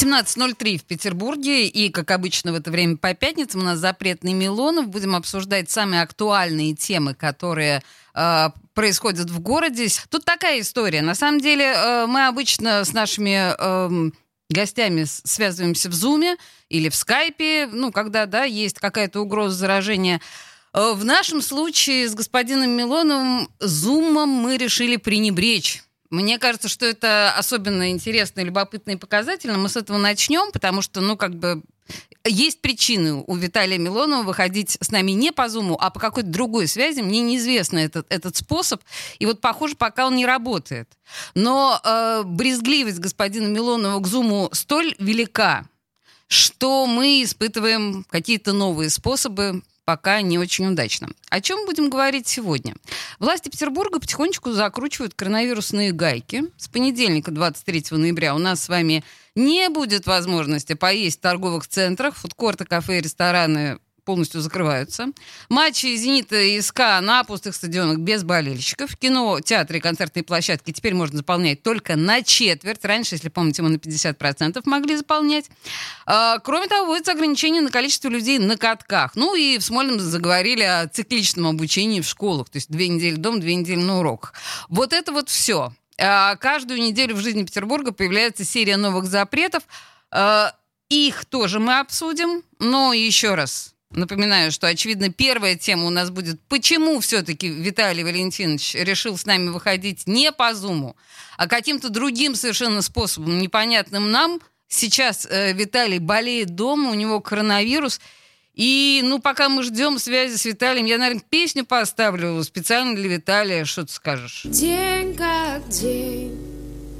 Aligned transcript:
17.03 0.00 0.78
в 0.78 0.84
Петербурге, 0.84 1.66
и, 1.66 1.90
как 1.90 2.12
обычно, 2.12 2.52
в 2.52 2.54
это 2.54 2.70
время 2.70 2.96
по 2.96 3.14
пятницам 3.14 3.62
у 3.62 3.64
нас 3.64 3.80
запретный 3.80 4.32
Милонов. 4.32 4.86
Будем 4.86 5.16
обсуждать 5.16 5.70
самые 5.70 6.02
актуальные 6.02 6.76
темы, 6.76 7.14
которые 7.14 7.82
э, 8.14 8.48
происходят 8.74 9.28
в 9.28 9.40
городе. 9.40 9.88
Тут 10.08 10.24
такая 10.24 10.60
история. 10.60 11.02
На 11.02 11.16
самом 11.16 11.40
деле, 11.40 11.64
э, 11.64 12.06
мы 12.06 12.28
обычно 12.28 12.84
с 12.84 12.92
нашими 12.92 13.52
э, 13.58 14.10
гостями 14.48 15.04
связываемся 15.04 15.88
в 15.88 15.94
Зуме 15.94 16.36
или 16.68 16.90
в 16.90 16.94
Скайпе, 16.94 17.68
ну, 17.72 17.90
когда, 17.90 18.26
да, 18.26 18.44
есть 18.44 18.78
какая-то 18.78 19.20
угроза 19.20 19.56
заражения. 19.56 20.20
Э, 20.74 20.92
в 20.94 21.04
нашем 21.04 21.42
случае 21.42 22.08
с 22.08 22.14
господином 22.14 22.70
Милоновым 22.70 23.48
Зумом 23.58 24.28
мы 24.28 24.58
решили 24.58 24.94
пренебречь 24.94 25.82
мне 26.10 26.38
кажется, 26.38 26.68
что 26.68 26.86
это 26.86 27.32
особенно 27.36 27.90
интересно 27.90 28.40
и 28.40 28.44
любопытно 28.44 28.92
и 28.92 28.96
показательно. 28.96 29.58
Мы 29.58 29.68
с 29.68 29.76
этого 29.76 29.98
начнем, 29.98 30.52
потому 30.52 30.80
что, 30.80 31.00
ну, 31.00 31.16
как 31.16 31.34
бы, 31.34 31.62
есть 32.24 32.60
причины 32.60 33.24
у 33.26 33.36
Виталия 33.36 33.78
Милонова 33.78 34.22
выходить 34.22 34.78
с 34.80 34.90
нами 34.90 35.12
не 35.12 35.32
по 35.32 35.48
Зуму, 35.48 35.76
а 35.80 35.90
по 35.90 36.00
какой-то 36.00 36.28
другой 36.28 36.66
связи. 36.66 37.00
Мне 37.00 37.20
неизвестно 37.20 37.78
этот, 37.78 38.06
этот 38.10 38.36
способ. 38.36 38.82
И 39.18 39.26
вот, 39.26 39.40
похоже, 39.40 39.74
пока 39.76 40.06
он 40.06 40.16
не 40.16 40.26
работает. 40.26 40.88
Но 41.34 41.80
э, 41.82 42.22
брезгливость 42.24 42.98
господина 42.98 43.46
Милонова 43.46 44.00
к 44.00 44.06
Зуму 44.06 44.48
столь 44.52 44.94
велика, 44.98 45.66
что 46.26 46.86
мы 46.86 47.22
испытываем 47.22 48.04
какие-то 48.10 48.52
новые 48.52 48.90
способы 48.90 49.62
пока 49.88 50.20
не 50.20 50.38
очень 50.38 50.66
удачно. 50.66 51.08
О 51.30 51.40
чем 51.40 51.64
будем 51.64 51.88
говорить 51.88 52.28
сегодня? 52.28 52.74
Власти 53.18 53.48
Петербурга 53.48 53.98
потихонечку 53.98 54.52
закручивают 54.52 55.14
коронавирусные 55.14 55.92
гайки. 55.92 56.44
С 56.58 56.68
понедельника, 56.68 57.30
23 57.30 57.84
ноября, 57.92 58.34
у 58.34 58.38
нас 58.38 58.64
с 58.64 58.68
вами 58.68 59.02
не 59.34 59.70
будет 59.70 60.06
возможности 60.06 60.74
поесть 60.74 61.20
в 61.20 61.22
торговых 61.22 61.66
центрах, 61.66 62.16
фудкорты, 62.16 62.66
кафе 62.66 62.98
и 62.98 63.00
рестораны 63.00 63.78
полностью 64.08 64.40
закрываются. 64.40 65.08
Матчи 65.50 65.94
«Зенита» 65.94 66.40
и 66.40 66.62
СКА 66.62 66.98
на 67.02 67.24
пустых 67.24 67.54
стадионах 67.54 67.98
без 67.98 68.24
болельщиков. 68.24 68.96
Кино, 68.96 69.38
театры 69.40 69.76
и 69.76 69.80
концертные 69.82 70.22
площадки 70.22 70.70
теперь 70.72 70.94
можно 70.94 71.18
заполнять 71.18 71.62
только 71.62 71.94
на 71.94 72.22
четверть. 72.22 72.82
Раньше, 72.86 73.16
если 73.16 73.28
помните, 73.28 73.60
мы 73.60 73.68
на 73.68 73.76
50% 73.76 74.62
могли 74.64 74.96
заполнять. 74.96 75.50
А, 76.06 76.38
кроме 76.38 76.68
того, 76.68 76.86
вводится 76.86 77.12
ограничение 77.12 77.60
на 77.60 77.70
количество 77.70 78.08
людей 78.08 78.38
на 78.38 78.56
катках. 78.56 79.14
Ну 79.14 79.34
и 79.34 79.58
в 79.58 79.62
Смольном 79.62 80.00
заговорили 80.00 80.62
о 80.62 80.88
цикличном 80.88 81.48
обучении 81.48 82.00
в 82.00 82.08
школах. 82.08 82.48
То 82.48 82.56
есть 82.56 82.70
две 82.70 82.88
недели 82.88 83.16
дома, 83.16 83.40
две 83.40 83.56
недели 83.56 83.82
на 83.82 83.98
уроках. 83.98 84.32
Вот 84.70 84.94
это 84.94 85.12
вот 85.12 85.28
все. 85.28 85.74
А, 86.00 86.36
каждую 86.36 86.80
неделю 86.80 87.14
в 87.14 87.20
жизни 87.20 87.44
Петербурга 87.44 87.92
появляется 87.92 88.46
серия 88.46 88.78
новых 88.78 89.04
запретов. 89.04 89.64
А, 90.10 90.54
их 90.88 91.26
тоже 91.26 91.60
мы 91.60 91.78
обсудим. 91.80 92.42
Но 92.58 92.92
еще 92.92 93.34
раз, 93.34 93.74
Напоминаю, 93.90 94.52
что, 94.52 94.66
очевидно, 94.66 95.10
первая 95.10 95.56
тема 95.56 95.86
у 95.86 95.90
нас 95.90 96.10
будет, 96.10 96.38
почему 96.48 97.00
все-таки 97.00 97.48
Виталий 97.48 98.04
Валентинович 98.04 98.74
решил 98.74 99.16
с 99.16 99.24
нами 99.24 99.48
выходить 99.48 100.06
не 100.06 100.30
по 100.30 100.52
Зуму, 100.52 100.94
а 101.38 101.46
каким-то 101.46 101.88
другим 101.88 102.34
совершенно 102.34 102.82
способом, 102.82 103.38
непонятным 103.38 104.10
нам. 104.10 104.40
Сейчас 104.68 105.26
э, 105.30 105.54
Виталий 105.54 105.98
болеет 106.00 106.54
дома, 106.54 106.90
у 106.90 106.94
него 106.94 107.20
коронавирус. 107.20 107.98
И, 108.52 109.00
ну, 109.04 109.20
пока 109.20 109.48
мы 109.48 109.62
ждем 109.62 109.98
связи 109.98 110.36
с 110.36 110.44
Виталием, 110.44 110.84
я, 110.84 110.98
наверное, 110.98 111.22
песню 111.26 111.64
поставлю 111.64 112.42
специально 112.44 112.94
для 112.94 113.08
Виталия. 113.08 113.64
Что 113.64 113.86
ты 113.86 113.92
скажешь? 113.92 114.42
День 114.44 115.14
как 115.14 115.66
день, 115.70 116.36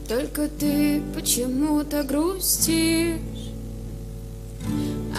только 0.09 0.49
ты 0.49 1.03
почему-то 1.15 2.03
грустишь 2.05 3.38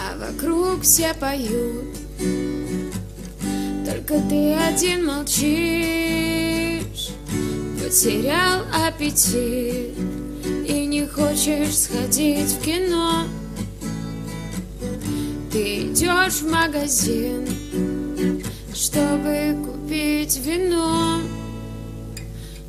а 0.00 0.16
вокруг 0.16 0.82
все 0.82 1.14
поют. 1.14 1.84
Только 3.84 4.20
ты 4.28 4.54
один 4.54 5.06
молчишь, 5.06 7.10
потерял 7.78 8.62
аппетит 8.86 9.96
и 10.66 10.86
не 10.86 11.06
хочешь 11.06 11.78
сходить 11.78 12.52
в 12.52 12.62
кино. 12.62 13.24
Ты 15.52 15.90
идешь 15.90 16.40
в 16.40 16.50
магазин, 16.50 17.46
чтобы 18.72 19.56
купить 19.64 20.38
вино. 20.38 21.20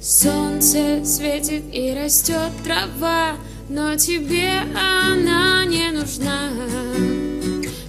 Солнце 0.01 1.05
светит 1.05 1.63
и 1.71 1.93
растет 1.93 2.49
трава, 2.63 3.35
но 3.71 3.95
тебе 3.95 4.51
она 4.75 5.63
не 5.63 5.91
нужна. 5.91 6.49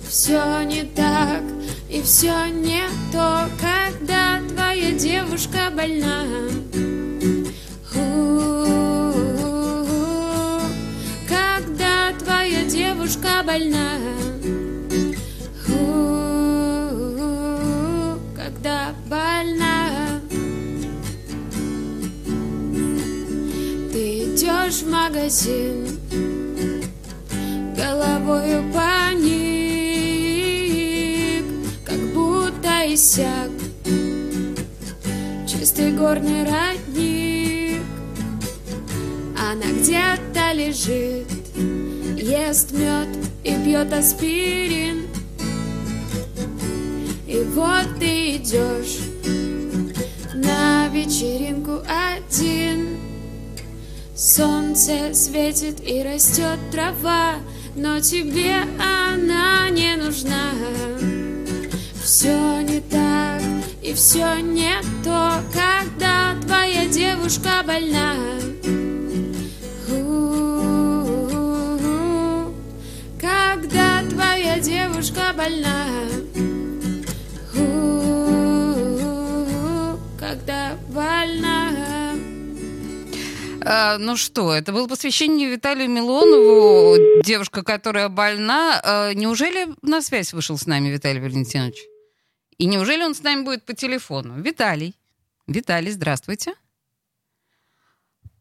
Все 0.08 0.62
не 0.62 0.84
так 0.84 1.42
и 1.90 2.00
все 2.02 2.46
не 2.46 2.84
то, 3.10 3.48
когда 3.60 4.40
твоя 4.48 4.92
девушка 4.92 5.72
больна. 5.74 6.24
Когда 11.28 12.12
твоя 12.16 12.64
девушка 12.64 13.42
больна. 13.44 13.98
В 24.80 24.90
магазин 24.90 26.00
головою 27.76 28.64
паник, 28.72 29.44
как 31.84 32.00
будто 32.14 32.94
иссяк 32.94 33.50
чистый 35.46 35.92
горный 35.92 36.44
родник. 36.44 37.82
Она 39.38 39.66
где-то 39.66 40.52
лежит, 40.54 41.28
ест 42.16 42.72
мед 42.72 43.08
и 43.44 43.54
пьет 43.64 43.92
аспирин. 43.92 45.06
И 47.26 47.44
вот 47.54 47.98
ты 48.00 48.36
идешь 48.36 49.00
на 50.34 50.88
вечеринку 50.88 51.82
один. 51.86 52.91
Солнце 54.24 55.12
светит 55.14 55.80
и 55.84 56.00
растет 56.00 56.56
трава, 56.70 57.34
но 57.74 57.98
тебе 57.98 58.54
она 58.78 59.68
не 59.68 59.96
нужна. 59.96 60.52
Все 62.00 62.60
не 62.60 62.80
так 62.82 63.42
и 63.82 63.92
все 63.94 64.36
не 64.36 64.76
то, 65.02 65.40
когда 65.52 66.40
твоя 66.40 66.86
девушка 66.86 67.64
больна. 67.66 68.14
Когда 73.20 74.08
твоя 74.08 74.60
девушка 74.60 75.32
больна. 75.36 75.86
Когда 80.16 80.76
больна. 80.94 81.51
А, 83.74 83.96
ну 83.96 84.18
что, 84.18 84.52
это 84.52 84.70
было 84.70 84.86
посвящение 84.86 85.48
Виталию 85.48 85.88
Милонову, 85.88 87.22
девушка, 87.22 87.62
которая 87.62 88.10
больна. 88.10 88.78
А, 88.84 89.14
неужели 89.14 89.66
на 89.80 90.02
связь 90.02 90.34
вышел 90.34 90.58
с 90.58 90.66
нами 90.66 90.90
Виталий 90.90 91.22
Валентинович? 91.22 91.78
И 92.58 92.66
неужели 92.66 93.02
он 93.02 93.14
с 93.14 93.22
нами 93.22 93.44
будет 93.44 93.64
по 93.64 93.72
телефону? 93.72 94.38
Виталий. 94.42 94.94
Виталий, 95.46 95.90
здравствуйте. 95.90 96.52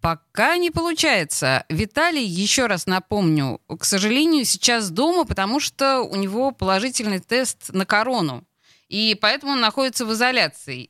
Пока 0.02 0.58
не 0.58 0.70
получается. 0.70 1.64
Виталий, 1.70 2.26
еще 2.26 2.66
раз 2.66 2.86
напомню, 2.86 3.62
к 3.80 3.86
сожалению, 3.86 4.44
сейчас 4.44 4.90
дома, 4.90 5.24
потому 5.24 5.62
что 5.62 6.02
у 6.02 6.18
него 6.18 6.52
положительный 6.52 7.20
тест 7.20 7.70
на 7.72 7.86
корону. 7.86 8.44
И 8.90 9.18
поэтому 9.22 9.54
он 9.54 9.62
находится 9.62 10.06
в 10.06 10.12
изоляции. 10.12 10.90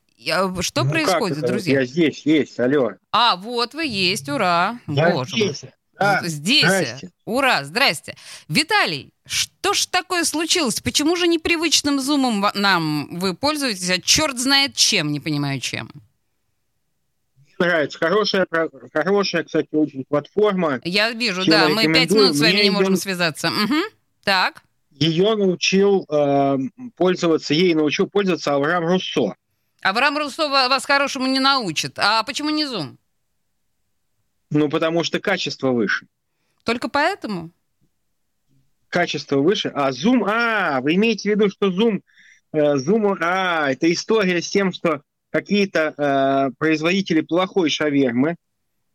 Что 0.61 0.83
ну, 0.83 0.91
происходит, 0.91 1.41
друзья? 1.41 1.79
Я 1.79 1.85
здесь 1.85 2.25
есть, 2.25 2.59
алло. 2.59 2.91
А, 3.11 3.35
вот 3.35 3.73
вы 3.73 3.85
есть, 3.85 4.29
ура. 4.29 4.79
Я 4.87 5.11
Боже 5.11 5.35
здесь. 5.35 5.63
Мой. 5.63 5.71
Да. 5.99 6.21
Здесь. 6.23 6.65
Здрасте. 6.65 7.11
Ура, 7.25 7.63
здрасте. 7.63 8.15
Виталий, 8.47 9.13
что 9.25 9.73
ж 9.73 9.85
такое 9.85 10.23
случилось? 10.23 10.79
Почему 10.79 11.15
же 11.15 11.27
непривычным 11.27 11.99
зумом 11.99 12.45
нам 12.55 13.19
вы 13.19 13.35
пользуетесь, 13.35 13.89
а 13.89 14.01
черт 14.01 14.39
знает 14.39 14.75
чем, 14.75 15.11
не 15.11 15.19
понимаю 15.19 15.59
чем? 15.59 15.91
стараются. 17.61 17.99
Хорошая, 17.99 18.47
хорошая, 18.91 19.43
кстати, 19.43 19.67
очень 19.71 20.03
платформа. 20.05 20.81
Я 20.83 21.11
вижу, 21.11 21.45
да, 21.45 21.69
мы 21.69 21.91
пять 21.93 22.11
минут 22.11 22.35
с 22.35 22.41
вами 22.41 22.61
не 22.63 22.71
можем 22.71 22.95
связаться. 22.95 23.49
Угу. 23.49 23.75
Так. 24.23 24.63
Ее 24.91 25.35
научил 25.35 26.05
э, 26.09 26.57
пользоваться, 26.95 27.53
ей 27.53 27.73
научил 27.73 28.07
пользоваться 28.07 28.53
Авраам 28.53 28.85
Руссо. 28.85 29.35
Авраам 29.81 30.17
Руссо 30.17 30.47
вас 30.47 30.85
хорошему 30.85 31.27
не 31.27 31.39
научит. 31.39 31.97
А 31.97 32.23
почему 32.23 32.49
не 32.49 32.65
Zoom? 32.65 32.97
Ну, 34.51 34.69
потому 34.69 35.03
что 35.03 35.19
качество 35.19 35.71
выше. 35.71 36.07
Только 36.63 36.87
поэтому? 36.87 37.51
Качество 38.89 39.37
выше. 39.37 39.71
А 39.73 39.89
Zoom, 39.91 40.23
а, 40.27 40.81
вы 40.81 40.95
имеете 40.95 41.29
в 41.29 41.35
виду, 41.35 41.49
что 41.49 41.71
Zoom, 41.71 42.01
э, 42.53 42.75
Zoom, 42.75 43.17
а, 43.21 43.71
это 43.71 43.91
история 43.91 44.41
с 44.41 44.49
тем, 44.49 44.71
что 44.71 45.01
какие-то 45.31 45.93
э, 45.97 46.51
производители 46.59 47.21
плохой 47.21 47.69
шавермы, 47.69 48.35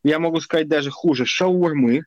я 0.04 0.18
могу 0.18 0.40
сказать 0.40 0.68
даже 0.68 0.90
хуже, 0.90 1.24
шаурмы 1.24 2.04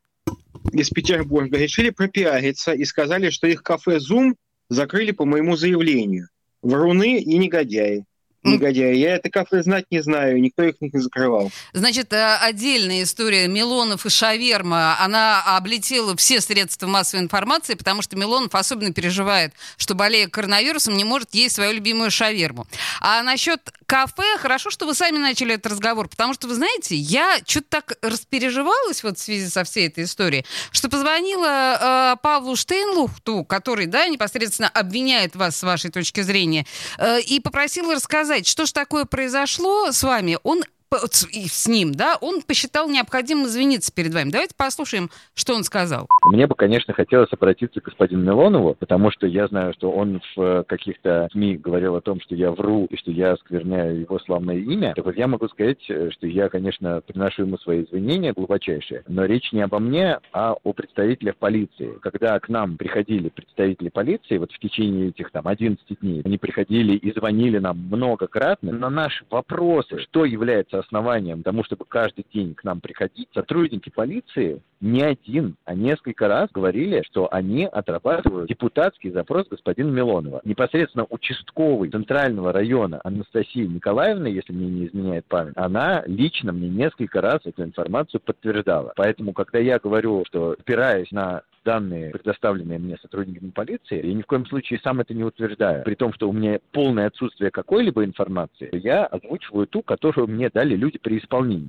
из 0.71 0.89
Петербурга, 0.91 1.57
решили 1.57 1.89
пропиариться 1.89 2.71
и 2.71 2.85
сказали, 2.85 3.31
что 3.31 3.47
их 3.47 3.63
кафе 3.63 3.97
Zoom 3.97 4.35
закрыли 4.69 5.11
по 5.11 5.25
моему 5.25 5.57
заявлению. 5.57 6.29
Вруны 6.61 7.19
и 7.19 7.37
негодяи 7.37 8.05
негодяи. 8.43 8.95
Я 8.95 9.15
это 9.15 9.29
кафе 9.29 9.63
знать 9.63 9.85
не 9.91 10.01
знаю, 10.01 10.39
никто 10.41 10.63
их 10.63 10.75
не 10.79 10.89
закрывал. 10.93 11.51
Значит, 11.73 12.13
э, 12.13 12.37
отдельная 12.41 13.03
история 13.03 13.47
Милонов 13.47 14.05
и 14.05 14.09
Шаверма, 14.09 14.97
она 14.99 15.57
облетела 15.57 16.15
все 16.15 16.41
средства 16.41 16.87
массовой 16.87 17.23
информации, 17.23 17.73
потому 17.73 18.01
что 18.01 18.15
Милонов 18.15 18.55
особенно 18.55 18.93
переживает, 18.93 19.53
что, 19.77 19.95
болея 19.95 20.27
коронавирусом, 20.27 20.95
не 20.95 21.03
может 21.03 21.33
есть 21.33 21.55
свою 21.55 21.73
любимую 21.73 22.11
шаверму. 22.11 22.67
А 23.01 23.21
насчет 23.23 23.61
кафе, 23.85 24.37
хорошо, 24.37 24.69
что 24.69 24.85
вы 24.85 24.93
сами 24.93 25.17
начали 25.17 25.55
этот 25.55 25.73
разговор, 25.73 26.07
потому 26.07 26.33
что, 26.33 26.47
вы 26.47 26.55
знаете, 26.55 26.95
я 26.95 27.39
что-то 27.45 27.67
так 27.69 27.97
распереживалась 28.01 29.03
вот 29.03 29.17
в 29.17 29.21
связи 29.21 29.47
со 29.49 29.63
всей 29.63 29.87
этой 29.87 30.05
историей, 30.05 30.45
что 30.71 30.89
позвонила 30.89 32.13
э, 32.13 32.15
Павлу 32.21 32.55
Штейнлухту, 32.55 33.43
который, 33.43 33.85
да, 33.85 34.07
непосредственно 34.07 34.69
обвиняет 34.69 35.35
вас 35.35 35.57
с 35.57 35.63
вашей 35.63 35.91
точки 35.91 36.21
зрения, 36.21 36.65
э, 36.97 37.19
и 37.21 37.39
попросила 37.39 37.95
рассказать 37.95 38.28
сказать, 38.29 38.47
что 38.47 38.67
же 38.67 38.73
такое 38.73 39.05
произошло 39.05 39.91
с 39.91 40.03
вами, 40.03 40.37
он 40.43 40.63
с 40.91 41.67
ним, 41.67 41.93
да, 41.93 42.17
он 42.21 42.41
посчитал 42.41 42.89
необходимым 42.89 43.45
извиниться 43.45 43.93
перед 43.93 44.13
вами. 44.13 44.31
Давайте 44.31 44.55
послушаем, 44.57 45.09
что 45.35 45.53
он 45.55 45.63
сказал. 45.63 46.07
Мне 46.31 46.47
бы, 46.47 46.55
конечно, 46.55 46.93
хотелось 46.93 47.31
обратиться 47.31 47.79
к 47.79 47.85
господину 47.85 48.23
Милонову, 48.23 48.75
потому 48.75 49.11
что 49.11 49.27
я 49.27 49.47
знаю, 49.47 49.73
что 49.73 49.91
он 49.91 50.21
в 50.35 50.41
э, 50.41 50.63
каких-то 50.67 51.29
СМИ 51.31 51.57
говорил 51.57 51.95
о 51.95 52.01
том, 52.01 52.19
что 52.21 52.35
я 52.35 52.51
вру 52.51 52.85
и 52.85 52.97
что 52.97 53.11
я 53.11 53.33
оскверняю 53.33 53.99
его 53.99 54.19
славное 54.19 54.57
имя. 54.57 54.93
Так 54.95 55.05
вот, 55.05 55.15
я 55.15 55.27
могу 55.27 55.47
сказать, 55.49 55.83
э, 55.89 56.09
что 56.11 56.27
я, 56.27 56.49
конечно, 56.49 57.01
приношу 57.01 57.43
ему 57.43 57.57
свои 57.57 57.83
извинения 57.83 58.33
глубочайшие, 58.33 59.03
но 59.07 59.25
речь 59.25 59.51
не 59.51 59.61
обо 59.61 59.79
мне, 59.79 60.19
а 60.33 60.55
о 60.63 60.73
представителях 60.73 61.37
полиции. 61.37 61.97
Когда 62.01 62.39
к 62.39 62.49
нам 62.49 62.77
приходили 62.77 63.29
представители 63.29 63.89
полиции, 63.89 64.37
вот 64.37 64.51
в 64.51 64.59
течение 64.59 65.09
этих 65.09 65.31
там 65.31 65.47
11 65.47 65.99
дней, 66.01 66.21
они 66.25 66.37
приходили 66.37 66.95
и 66.95 67.13
звонили 67.13 67.59
нам 67.59 67.77
многократно 67.77 68.71
на 68.71 68.89
наши 68.89 69.23
вопросы, 69.29 69.99
что 69.99 70.25
является 70.25 70.78
основанием 70.79 71.43
тому, 71.43 71.63
чтобы 71.63 71.85
каждый 71.85 72.25
день 72.33 72.55
к 72.55 72.63
нам 72.63 72.81
приходить, 72.81 73.29
сотрудники 73.33 73.89
полиции 73.89 74.61
не 74.81 75.01
один, 75.01 75.55
а 75.65 75.75
несколько 75.75 76.27
раз 76.27 76.49
говорили, 76.51 77.03
что 77.05 77.27
они 77.31 77.65
отрабатывают 77.65 78.49
депутатский 78.49 79.11
запрос 79.11 79.47
господина 79.49 79.89
Милонова. 79.89 80.41
Непосредственно 80.45 81.05
участковый 81.09 81.89
Центрального 81.89 82.53
района 82.53 83.01
Анастасия 83.03 83.67
Николаевна, 83.67 84.29
если 84.29 84.53
мне 84.53 84.67
не 84.67 84.87
изменяет 84.87 85.25
память, 85.25 85.53
она 85.55 86.03
лично 86.05 86.51
мне 86.51 86.69
несколько 86.69 87.21
раз 87.21 87.41
эту 87.43 87.63
информацию 87.63 88.21
подтверждала. 88.21 88.93
Поэтому, 88.95 89.33
когда 89.33 89.59
я 89.59 89.79
говорю, 89.79 90.23
что 90.27 90.51
опираясь 90.51 91.11
на 91.11 91.43
данные, 91.69 92.09
предоставленные 92.09 92.79
мне 92.79 92.97
сотрудниками 92.99 93.51
полиции, 93.51 94.03
я 94.03 94.13
ни 94.13 94.23
в 94.23 94.25
коем 94.25 94.47
случае 94.47 94.79
сам 94.83 95.01
это 95.01 95.13
не 95.13 95.23
утверждаю. 95.23 95.83
При 95.83 95.93
том, 95.93 96.11
что 96.13 96.27
у 96.27 96.33
меня 96.33 96.57
полное 96.71 97.05
отсутствие 97.07 97.51
какой-либо 97.51 98.03
информации, 98.03 98.69
я 98.73 99.05
озвучиваю 99.05 99.67
ту, 99.67 99.83
которую 99.83 100.27
мне 100.27 100.49
дали 100.49 100.75
люди 100.75 100.97
при 100.97 101.19
исполнении. 101.19 101.67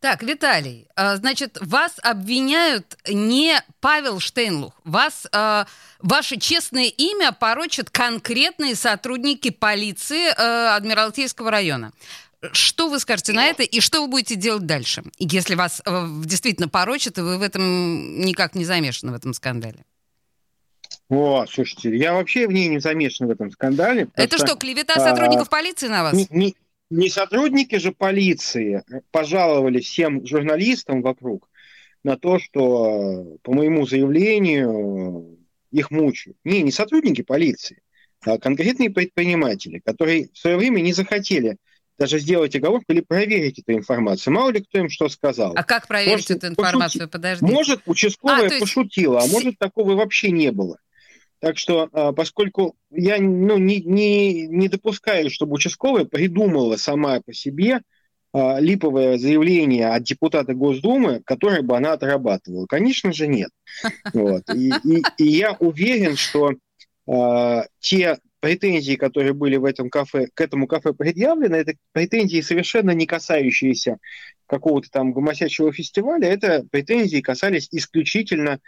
Так, 0.00 0.22
Виталий, 0.22 0.86
а, 0.94 1.16
значит, 1.16 1.58
вас 1.62 1.98
обвиняют 2.02 2.96
не 3.08 3.54
Павел 3.80 4.20
Штейнлух, 4.20 4.74
вас, 4.84 5.26
а, 5.32 5.66
ваше 6.00 6.38
честное 6.38 6.88
имя 6.88 7.32
порочат 7.32 7.88
конкретные 7.88 8.74
сотрудники 8.74 9.50
полиции 9.50 10.28
а, 10.36 10.76
Адмиралтейского 10.76 11.50
района. 11.50 11.92
Что 12.52 12.88
вы 12.88 12.98
скажете 13.00 13.32
на 13.32 13.46
это 13.46 13.62
и 13.62 13.80
что 13.80 14.00
вы 14.02 14.08
будете 14.08 14.34
делать 14.34 14.64
дальше, 14.64 15.02
если 15.18 15.54
вас 15.54 15.82
э, 15.84 16.06
действительно 16.24 16.68
порочат, 16.68 17.18
и 17.18 17.20
вы 17.20 17.38
в 17.38 17.42
этом 17.42 18.20
никак 18.20 18.54
не 18.54 18.64
замешаны 18.64 19.12
в 19.12 19.14
этом 19.14 19.34
скандале? 19.34 19.84
О, 21.10 21.44
слушайте, 21.46 21.94
я 21.96 22.14
вообще 22.14 22.46
в 22.46 22.52
ней 22.52 22.68
не 22.68 22.78
замешан 22.78 23.26
в 23.26 23.30
этом 23.30 23.50
скандале. 23.50 24.08
Это 24.14 24.38
что, 24.38 24.56
клевета 24.56 24.94
сотрудников 24.94 25.48
а, 25.48 25.50
полиции 25.50 25.88
на 25.88 26.04
вас? 26.04 26.14
Не, 26.14 26.26
не, 26.30 26.54
не 26.88 27.10
сотрудники 27.10 27.76
же 27.76 27.92
полиции 27.92 28.84
пожаловали 29.10 29.80
всем 29.80 30.24
журналистам 30.26 31.02
вокруг 31.02 31.48
на 32.04 32.16
то, 32.16 32.38
что 32.38 33.36
по 33.42 33.52
моему 33.52 33.86
заявлению 33.86 35.38
их 35.70 35.90
мучают. 35.90 36.38
Не, 36.44 36.62
не 36.62 36.72
сотрудники 36.72 37.22
полиции, 37.22 37.82
а 38.22 38.38
конкретные 38.38 38.90
предприниматели, 38.90 39.80
которые 39.80 40.30
в 40.32 40.38
свое 40.38 40.56
время 40.56 40.80
не 40.80 40.92
захотели 40.92 41.58
даже 42.00 42.18
сделать 42.18 42.56
оговорку 42.56 42.86
или 42.88 43.02
проверить 43.02 43.58
эту 43.58 43.74
информацию. 43.74 44.32
Мало 44.32 44.50
ли 44.50 44.62
кто 44.62 44.78
им 44.78 44.88
что 44.88 45.10
сказал. 45.10 45.52
А 45.54 45.62
как 45.62 45.86
проверить 45.86 46.30
может, 46.30 46.30
эту 46.30 46.46
информацию? 46.48 47.00
Пошути... 47.00 47.12
Подождите. 47.12 47.52
Может, 47.52 47.80
участковая 47.84 48.40
а, 48.40 48.44
есть... 48.44 48.60
пошутила, 48.60 49.20
а 49.20 49.26
может, 49.26 49.58
такого 49.58 49.92
вообще 49.92 50.30
не 50.30 50.50
было. 50.50 50.78
Так 51.40 51.58
что, 51.58 51.90
а, 51.92 52.12
поскольку 52.12 52.74
я 52.90 53.18
ну, 53.20 53.58
не, 53.58 53.82
не, 53.82 54.46
не 54.46 54.68
допускаю, 54.68 55.28
чтобы 55.30 55.56
участковая 55.56 56.06
придумала 56.06 56.76
сама 56.76 57.20
по 57.20 57.34
себе 57.34 57.82
а, 58.32 58.58
липовое 58.60 59.18
заявление 59.18 59.88
от 59.88 60.02
депутата 60.02 60.54
Госдумы, 60.54 61.20
которое 61.26 61.60
бы 61.60 61.76
она 61.76 61.92
отрабатывала. 61.92 62.64
Конечно 62.64 63.12
же, 63.12 63.26
нет. 63.26 63.50
Вот. 64.14 64.44
И, 64.54 64.72
и, 64.84 65.02
и 65.18 65.24
я 65.24 65.52
уверен, 65.60 66.16
что 66.16 66.52
э, 67.06 67.62
те 67.78 68.18
претензии, 68.40 68.96
которые 68.96 69.32
были 69.32 69.56
в 69.56 69.64
этом 69.64 69.90
кафе, 69.90 70.28
к 70.34 70.40
этому 70.40 70.66
кафе 70.66 70.92
предъявлены, 70.92 71.56
это 71.56 71.74
претензии 71.92 72.40
совершенно 72.40 72.90
не 72.90 73.06
касающиеся 73.06 73.98
какого-то 74.46 74.90
там 74.90 75.12
гомосячего 75.12 75.72
фестиваля, 75.72 76.28
это 76.28 76.66
претензии 76.70 77.20
касались 77.20 77.68
исключительно 77.70 78.60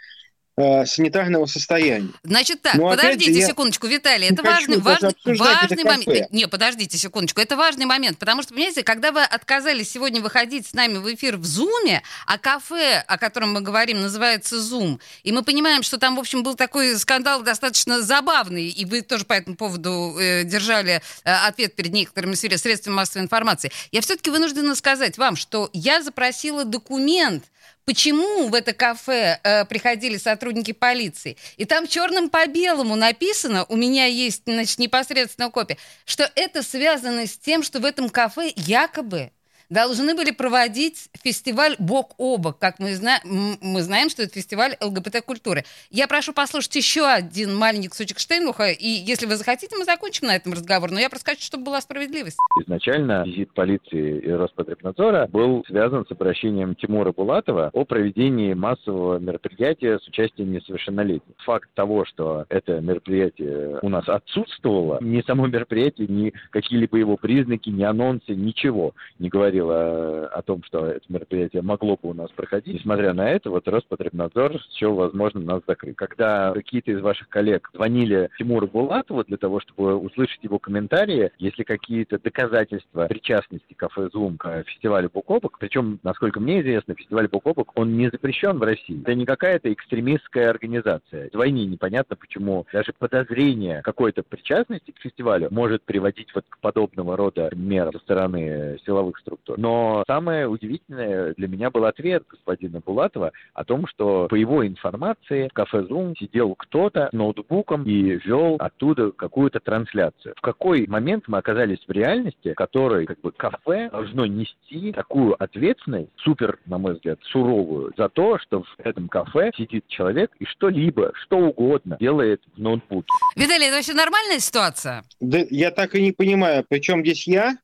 Э, 0.55 0.85
санитарного 0.85 1.47
состояния. 1.47 2.11
Значит 2.21 2.61
так, 2.61 2.75
Но, 2.75 2.91
подождите 2.91 3.41
же, 3.41 3.47
секундочку, 3.47 3.87
Виталий, 3.87 4.27
это 4.27 4.43
важный, 4.43 4.77
важный, 4.77 5.15
важный 5.25 5.83
момент. 5.83 6.31
Не, 6.31 6.47
подождите 6.47 6.95
секундочку, 6.95 7.41
это 7.41 7.55
важный 7.55 7.87
момент, 7.87 8.19
потому 8.19 8.43
что, 8.43 8.53
понимаете, 8.53 8.83
когда 8.83 9.11
вы 9.11 9.23
отказались 9.23 9.89
сегодня 9.89 10.21
выходить 10.21 10.67
с 10.67 10.73
нами 10.73 10.99
в 10.99 11.11
эфир 11.11 11.37
в 11.37 11.45
Зуме, 11.45 12.03
а 12.27 12.37
кафе, 12.37 13.03
о 13.07 13.17
котором 13.17 13.53
мы 13.53 13.61
говорим, 13.61 13.99
называется 14.01 14.61
Зум, 14.61 14.99
и 15.23 15.31
мы 15.31 15.41
понимаем, 15.41 15.81
что 15.81 15.97
там, 15.97 16.17
в 16.17 16.19
общем, 16.19 16.43
был 16.43 16.53
такой 16.53 16.99
скандал 16.99 17.41
достаточно 17.41 18.03
забавный, 18.03 18.67
и 18.67 18.85
вы 18.85 19.01
тоже 19.01 19.25
по 19.25 19.33
этому 19.33 19.55
поводу 19.55 20.15
э, 20.19 20.43
держали 20.43 21.01
э, 21.23 21.31
ответ 21.31 21.73
перед 21.73 21.93
некоторыми 21.93 22.35
средствами 22.35 22.93
массовой 22.93 23.23
информации, 23.23 23.71
я 23.91 24.01
все-таки 24.01 24.29
вынуждена 24.29 24.75
сказать 24.75 25.17
вам, 25.17 25.35
что 25.35 25.71
я 25.73 26.03
запросила 26.03 26.63
документ, 26.63 27.43
почему 27.85 28.47
в 28.47 28.53
это 28.53 28.73
кафе 28.73 29.39
э, 29.43 29.65
приходили 29.65 30.17
сотрудники 30.17 30.71
полиции. 30.71 31.37
И 31.57 31.65
там 31.65 31.87
черным 31.87 32.29
по 32.29 32.45
белому 32.47 32.95
написано, 32.95 33.65
у 33.69 33.75
меня 33.75 34.05
есть 34.05 34.43
значит, 34.45 34.79
непосредственно 34.79 35.49
копия, 35.49 35.77
что 36.05 36.29
это 36.35 36.63
связано 36.63 37.27
с 37.27 37.37
тем, 37.37 37.63
что 37.63 37.79
в 37.79 37.85
этом 37.85 38.09
кафе 38.09 38.51
якобы 38.55 39.31
должны 39.69 40.15
были 40.15 40.31
проводить 40.31 41.09
фестиваль 41.23 41.75
«Бок 41.79 42.13
о 42.17 42.37
бок». 42.37 42.59
Как 42.59 42.79
мы, 42.79 42.93
зна- 42.95 43.21
мы 43.23 43.81
знаем, 43.81 44.09
что 44.09 44.23
это 44.23 44.33
фестиваль 44.33 44.75
ЛГБТ-культуры. 44.81 45.63
Я 45.89 46.07
прошу 46.07 46.33
послушать 46.33 46.75
еще 46.75 47.05
один 47.05 47.55
маленький 47.55 47.89
кусочек 47.89 48.19
Штейнлуха, 48.19 48.69
и 48.69 48.87
если 48.87 49.25
вы 49.25 49.35
захотите, 49.35 49.75
мы 49.77 49.85
закончим 49.85 50.27
на 50.27 50.35
этом 50.35 50.53
разговор, 50.53 50.91
но 50.91 50.99
я 50.99 51.09
просто 51.09 51.31
хочу, 51.31 51.43
чтобы 51.43 51.65
была 51.65 51.81
справедливость. 51.81 52.37
Изначально 52.61 53.23
визит 53.25 53.53
полиции 53.53 54.19
и 54.19 54.29
Роспотребнадзора 54.31 55.27
был 55.27 55.63
связан 55.67 56.05
с 56.07 56.11
обращением 56.11 56.75
Тимура 56.75 57.11
Булатова 57.11 57.69
о 57.73 57.85
проведении 57.85 58.53
массового 58.53 59.19
мероприятия 59.19 59.99
с 59.99 60.07
участием 60.07 60.51
несовершеннолетних. 60.51 61.35
Факт 61.45 61.69
того, 61.73 62.05
что 62.05 62.45
это 62.49 62.79
мероприятие 62.81 63.79
у 63.81 63.89
нас 63.89 64.07
отсутствовало, 64.07 64.99
ни 65.01 65.21
само 65.21 65.47
мероприятие, 65.47 66.07
ни 66.07 66.33
какие-либо 66.51 66.97
его 66.97 67.17
признаки, 67.17 67.69
ни 67.69 67.83
анонсы, 67.83 68.33
ничего 68.33 68.93
не 69.19 69.29
говорил 69.29 69.62
говорила 69.63 70.27
о 70.27 70.41
том, 70.41 70.63
что 70.63 70.85
это 70.85 71.05
мероприятие 71.09 71.61
могло 71.61 71.97
бы 72.01 72.09
у 72.09 72.13
нас 72.13 72.29
проходить. 72.31 72.75
Несмотря 72.75 73.13
на 73.13 73.29
это, 73.29 73.49
вот 73.49 73.67
Роспотребнадзор 73.67 74.59
счел 74.71 74.95
возможно 74.95 75.41
нас 75.41 75.61
закрыть. 75.67 75.95
Когда 75.95 76.51
какие-то 76.53 76.91
из 76.91 77.01
ваших 77.01 77.29
коллег 77.29 77.69
звонили 77.73 78.29
Тимуру 78.37 78.67
Булатову 78.67 79.23
для 79.23 79.37
того, 79.37 79.59
чтобы 79.59 79.95
услышать 79.95 80.43
его 80.43 80.59
комментарии, 80.59 81.31
если 81.37 81.63
какие-то 81.63 82.19
доказательства 82.19 83.07
причастности 83.07 83.73
кафе 83.73 84.09
«Зум» 84.11 84.37
к 84.37 84.63
фестивалю 84.63 85.09
Букопок, 85.13 85.57
причем, 85.59 85.99
насколько 86.03 86.39
мне 86.39 86.61
известно, 86.61 86.95
фестиваль 86.95 87.27
Букопок, 87.27 87.71
он 87.75 87.97
не 87.97 88.09
запрещен 88.09 88.57
в 88.57 88.63
России. 88.63 89.01
Это 89.01 89.15
не 89.15 89.25
какая-то 89.25 89.71
экстремистская 89.71 90.49
организация. 90.49 91.27
Вдвойне 91.27 91.65
непонятно, 91.65 92.15
почему 92.15 92.65
даже 92.73 92.93
подозрение 92.97 93.81
какой-то 93.81 94.23
причастности 94.23 94.91
к 94.91 94.99
фестивалю 94.99 95.47
может 95.51 95.83
приводить 95.83 96.33
вот 96.33 96.45
к 96.49 96.57
подобного 96.59 97.17
рода 97.17 97.49
мерам 97.53 97.93
со 97.93 97.99
стороны 97.99 98.77
силовых 98.85 99.17
структур. 99.19 99.42
Но 99.57 100.03
самое 100.07 100.47
удивительное 100.47 101.33
для 101.35 101.47
меня 101.47 101.69
был 101.69 101.85
ответ 101.85 102.23
господина 102.29 102.79
Булатова 102.79 103.31
о 103.53 103.63
том, 103.63 103.87
что 103.87 104.27
по 104.29 104.35
его 104.35 104.65
информации 104.65 105.47
в 105.49 105.53
кафе 105.53 105.79
Zoom 105.79 106.15
сидел 106.17 106.55
кто-то 106.55 107.09
с 107.11 107.13
ноутбуком 107.13 107.83
и 107.83 108.17
вел 108.25 108.55
оттуда 108.59 109.11
какую-то 109.11 109.59
трансляцию. 109.59 110.33
В 110.37 110.41
какой 110.41 110.87
момент 110.87 111.25
мы 111.27 111.37
оказались 111.37 111.83
в 111.87 111.91
реальности, 111.91 112.51
в 112.51 112.55
которой 112.55 113.05
как 113.05 113.19
бы, 113.21 113.31
кафе 113.31 113.89
должно 113.89 114.25
нести 114.25 114.91
такую 114.93 115.41
ответственность, 115.41 116.09
супер, 116.17 116.59
на 116.65 116.77
мой 116.77 116.93
взгляд, 116.93 117.19
суровую, 117.23 117.93
за 117.97 118.09
то, 118.09 118.37
что 118.39 118.63
в 118.63 118.79
этом 118.79 119.07
кафе 119.07 119.51
сидит 119.55 119.87
человек 119.87 120.31
и 120.39 120.45
что-либо, 120.45 121.11
что 121.15 121.37
угодно 121.37 121.97
делает 121.99 122.41
в 122.55 122.61
ноутбуке. 122.61 123.07
Виталий, 123.35 123.67
это 123.67 123.77
вообще 123.77 123.93
нормальная 123.93 124.39
ситуация? 124.39 125.03
Да, 125.19 125.39
я 125.49 125.71
так 125.71 125.95
и 125.95 126.01
не 126.01 126.11
понимаю, 126.11 126.65
причем 126.67 127.01
здесь 127.01 127.27
я? 127.27 127.57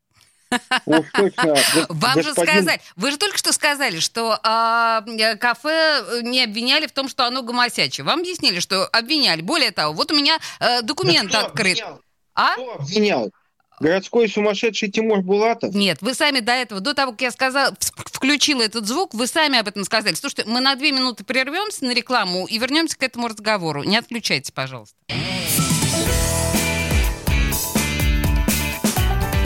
Уж 0.86 1.06
точно, 1.14 1.56
Вам 1.90 2.16
господин... 2.16 2.24
же 2.24 2.32
сказали, 2.34 2.82
вы 2.96 3.12
же 3.12 3.18
только 3.18 3.38
что 3.38 3.54
сказали, 3.54 4.00
что 4.00 4.40
а, 4.44 5.04
э, 5.06 5.36
кафе 5.36 6.22
не 6.24 6.44
обвиняли 6.44 6.88
в 6.88 6.92
том, 6.92 7.08
что 7.08 7.26
оно 7.26 7.44
гомосячее. 7.44 8.06
Вам 8.06 8.22
объяснили, 8.22 8.60
что 8.60 8.86
обвиняли. 8.88 9.42
Более 9.42 9.72
того, 9.72 9.94
вот 9.94 10.12
у 10.12 10.16
меня 10.16 10.40
э, 10.60 10.82
документ 10.82 11.32
да 11.32 11.42
открыт. 11.42 11.80
Обвинял? 11.80 12.02
А? 12.36 12.54
Кто 12.54 12.74
обвинял? 12.76 13.32
Городской 13.80 14.28
сумасшедший 14.28 14.92
Тимур 14.92 15.22
Булатов? 15.22 15.74
Нет, 15.74 16.00
вы 16.02 16.14
сами 16.14 16.42
до 16.42 16.52
этого, 16.52 16.82
до 16.82 16.94
того, 16.94 17.14
как 17.14 17.22
я 17.22 17.32
сказала, 17.32 17.74
включила 17.80 18.62
этот 18.62 18.86
звук, 18.86 19.14
вы 19.14 19.26
сами 19.26 19.58
об 19.58 19.70
этом 19.70 19.86
сказали. 19.86 20.16
Слушайте, 20.16 20.44
мы 20.48 20.60
на 20.60 20.76
две 20.76 20.92
минуты 20.92 21.24
прервемся 21.24 21.86
на 21.86 21.94
рекламу 21.94 22.46
и 22.46 22.58
вернемся 22.58 22.98
к 22.98 23.04
этому 23.04 23.30
разговору. 23.30 23.84
Не 23.84 23.98
отключайтесь, 23.98 24.52
пожалуйста. 24.52 24.96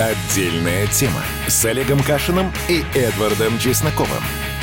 Отдельная 0.00 0.86
тема 0.86 1.22
с 1.46 1.62
Олегом 1.66 2.02
Кашиным 2.02 2.50
и 2.68 2.82
Эдвардом 2.94 3.58
Чесноковым. 3.58 4.22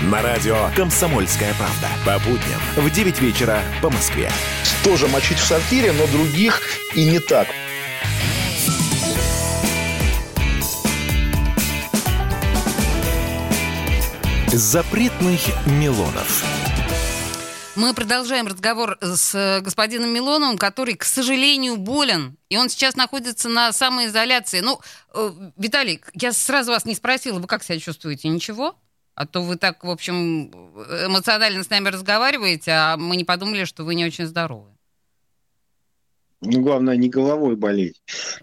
На 0.10 0.24
радио 0.24 0.72
«Комсомольская 0.76 1.54
правда». 1.54 1.90
По 2.04 2.18
будням 2.28 2.60
в 2.76 2.90
9 2.90 3.22
вечера 3.22 3.62
по 3.80 3.92
Москве. 3.92 4.32
Тоже 4.84 5.08
мочить 5.08 5.38
в 5.38 5.46
сортире, 5.46 5.92
но 5.92 6.08
других 6.08 6.60
и 6.96 7.06
не 7.06 7.20
так. 7.20 7.50
Запретных 14.48 15.42
Милонов. 15.68 16.44
Мы 17.78 17.94
продолжаем 17.94 18.48
разговор 18.48 18.98
с 19.02 19.62
господином 19.62 20.12
Милоновым, 20.12 20.58
который, 20.58 20.96
к 20.96 21.04
сожалению, 21.04 21.78
болен. 21.78 22.36
И 22.50 22.58
он 22.58 22.70
сейчас 22.70 22.96
находится 22.96 23.50
на 23.50 23.72
самоизоляции. 23.72 24.62
Ну, 24.62 24.82
э, 25.14 25.32
Виталий, 25.58 26.02
я 26.16 26.34
сразу 26.34 26.72
вас 26.72 26.86
не 26.86 26.96
спросила, 26.96 27.38
вы 27.38 27.46
как 27.46 27.64
себя 27.64 27.80
чувствуете? 27.80 28.30
Ничего? 28.30 28.76
А 29.14 29.28
то 29.28 29.42
вы 29.42 29.58
так, 29.58 29.84
в 29.84 29.92
общем, 29.92 30.50
эмоционально 31.06 31.64
с 31.64 31.70
нами 31.70 31.90
разговариваете, 31.90 32.72
а 32.72 32.98
мы 32.98 33.16
не 33.16 33.26
подумали, 33.26 33.64
что 33.66 33.84
вы 33.84 33.94
не 33.94 34.06
очень 34.06 34.26
здоровы. 34.26 34.72
Ну, 36.42 36.62
главное, 36.62 36.96
не 36.96 37.10
головой 37.10 37.56
болеть. 37.56 38.00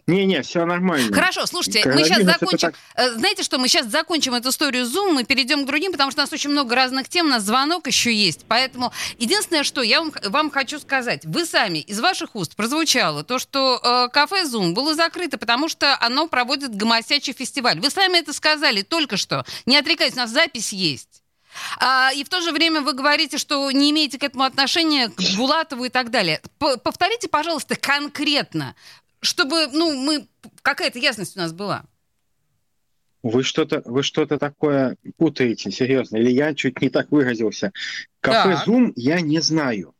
Не-не, 0.09 0.43
все 0.43 0.65
нормально. 0.65 1.15
Хорошо, 1.15 1.47
слушайте, 1.47 1.89
мы 1.89 2.03
сейчас 2.03 2.25
закончим. 2.25 2.59
Так... 2.59 2.75
Э, 2.97 3.13
знаете 3.13 3.45
что, 3.45 3.59
мы 3.59 3.69
сейчас 3.69 3.87
закончим 3.87 4.35
эту 4.35 4.49
историю 4.49 4.85
Zoom, 4.85 5.13
мы 5.13 5.23
перейдем 5.23 5.63
к 5.63 5.67
другим, 5.67 5.93
потому 5.93 6.11
что 6.11 6.21
у 6.21 6.25
нас 6.25 6.33
очень 6.33 6.51
много 6.51 6.75
разных 6.75 7.09
тем, 7.09 7.27
у 7.27 7.29
нас 7.31 7.45
звонок 7.45 7.87
еще 7.87 8.13
есть. 8.13 8.47
Поэтому 8.49 8.93
единственное, 9.19 9.63
что 9.63 9.81
я 9.83 10.01
вам, 10.01 10.13
вам 10.25 10.51
хочу 10.51 10.81
сказать, 10.81 11.25
вы 11.25 11.47
сами, 11.47 11.79
из 11.79 12.01
ваших 12.01 12.35
уст 12.35 12.57
прозвучало 12.57 13.23
то, 13.23 13.39
что 13.39 13.81
э, 13.83 14.09
кафе 14.13 14.43
Zoom 14.43 14.73
было 14.73 14.95
закрыто, 14.95 15.39
потому 15.39 15.69
что 15.69 15.97
оно 16.01 16.27
проводит 16.27 16.75
гомосячий 16.75 17.33
фестиваль. 17.33 17.79
Вы 17.79 17.91
сами 17.91 18.19
это 18.19 18.33
сказали 18.33 18.83
только 18.83 19.17
что. 19.17 19.45
Не 19.67 19.77
отрекайтесь, 19.77 20.17
у 20.17 20.21
нас 20.21 20.31
запись 20.31 20.73
есть. 20.73 21.24
А, 21.79 22.11
и 22.13 22.25
в 22.25 22.29
то 22.29 22.41
же 22.41 22.53
время 22.53 22.81
вы 22.81 22.93
говорите, 22.93 23.39
что 23.39 23.71
не 23.71 23.91
имеете 23.91 24.19
к 24.19 24.25
этому 24.25 24.45
отношения, 24.45 25.09
к 25.09 25.21
Булатову 25.37 25.85
и 25.85 25.89
так 25.89 26.11
далее. 26.11 26.41
П 26.59 26.77
повторите, 26.79 27.29
пожалуйста, 27.29 27.77
конкретно, 27.77 28.75
чтобы, 29.21 29.69
ну, 29.69 29.95
мы 29.95 30.27
какая-то 30.63 30.99
ясность 30.99 31.37
у 31.37 31.41
нас 31.41 31.53
была. 31.53 31.85
Вы 33.23 33.43
что-то, 33.43 33.83
вы 33.87 34.03
что-то 34.03 34.39
такое 34.39 34.97
путаете, 35.17 35.71
серьезно, 35.71 36.19
или 36.19 36.31
я 36.31 36.55
чуть 36.55 36.83
не 36.83 36.91
так 36.91 37.11
выразился. 37.11 37.73
Кафе 38.21 38.51
да. 38.51 38.65
Zoom 38.67 38.93
я 38.97 39.21
не 39.21 39.41
знаю. 39.41 39.95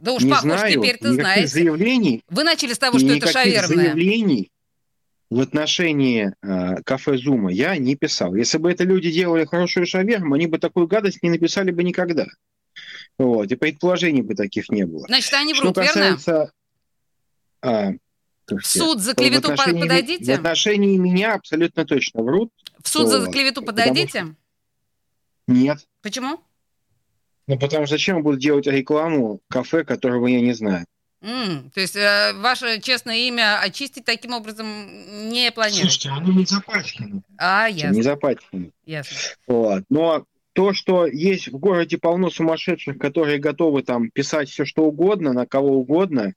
Да 0.00 0.12
уж, 0.12 0.22
не 0.22 0.30
похож, 0.30 0.42
знаю, 0.44 0.72
теперь 0.72 0.96
ты 0.96 1.46
заявлений. 1.46 2.22
Вы 2.28 2.44
начали 2.44 2.72
с 2.72 2.78
того, 2.78 2.98
что 2.98 3.08
это 3.08 3.30
шаверная. 3.30 3.76
заявлений 3.76 4.50
в 5.32 5.40
отношении 5.40 6.34
э, 6.42 6.82
кафе 6.82 7.16
Зума 7.16 7.50
я 7.50 7.76
не 7.78 7.96
писал. 7.96 8.34
Если 8.34 8.58
бы 8.58 8.70
это 8.70 8.84
люди 8.84 9.10
делали 9.10 9.46
хорошую 9.46 9.86
шаверму, 9.86 10.34
они 10.34 10.46
бы 10.46 10.58
такую 10.58 10.86
гадость 10.86 11.22
не 11.22 11.30
написали 11.30 11.70
бы 11.70 11.82
никогда. 11.82 12.26
Вот, 13.18 13.50
и 13.50 13.56
предположений 13.56 14.20
бы 14.20 14.34
таких 14.34 14.68
не 14.68 14.84
было. 14.84 15.06
Значит, 15.06 15.32
они 15.32 15.54
врут, 15.54 15.72
Что 15.72 15.80
касается, 15.80 16.52
верно? 17.62 17.98
А, 18.50 18.56
в 18.58 18.66
суд 18.66 19.00
за 19.00 19.14
клевету 19.14 19.54
в 19.54 19.56
подойдите? 19.56 20.36
В 20.36 20.38
отношении 20.38 20.98
меня 20.98 21.34
абсолютно 21.34 21.86
точно 21.86 22.22
врут. 22.22 22.50
В 22.82 22.88
суд 22.88 23.04
вот. 23.04 23.22
за 23.22 23.30
клевету 23.30 23.62
подойдите? 23.62 24.20
Что... 24.20 24.36
Нет. 25.46 25.78
Почему? 26.02 26.40
Ну, 27.46 27.58
потому 27.58 27.86
что 27.86 27.94
зачем 27.94 28.22
буду 28.22 28.36
делать 28.36 28.66
рекламу 28.66 29.40
кафе, 29.48 29.82
которого 29.84 30.26
я 30.26 30.42
не 30.42 30.52
знаю? 30.52 30.84
Mm, 31.22 31.70
то 31.70 31.80
есть 31.80 31.94
э, 31.94 32.32
ваше 32.34 32.80
честное 32.80 33.16
имя 33.16 33.60
очистить 33.60 34.04
таким 34.04 34.32
образом 34.32 34.66
не 35.30 35.52
планируете? 35.52 35.82
Слушайте, 35.82 36.08
оно 36.08 36.32
не 36.32 36.44
запачкано. 36.44 37.22
А, 37.38 37.68
ясно. 37.68 37.94
Не 37.94 38.02
запачкано. 38.02 38.70
Ясно. 38.84 39.16
Вот. 39.46 39.84
Но 39.88 40.24
то, 40.52 40.72
что 40.72 41.06
есть 41.06 41.48
в 41.48 41.58
городе 41.58 41.96
полно 41.96 42.28
сумасшедших, 42.28 42.98
которые 42.98 43.38
готовы 43.38 43.82
там 43.82 44.10
писать 44.10 44.50
все, 44.50 44.64
что 44.64 44.82
угодно, 44.82 45.32
на 45.32 45.46
кого 45.46 45.78
угодно. 45.78 46.34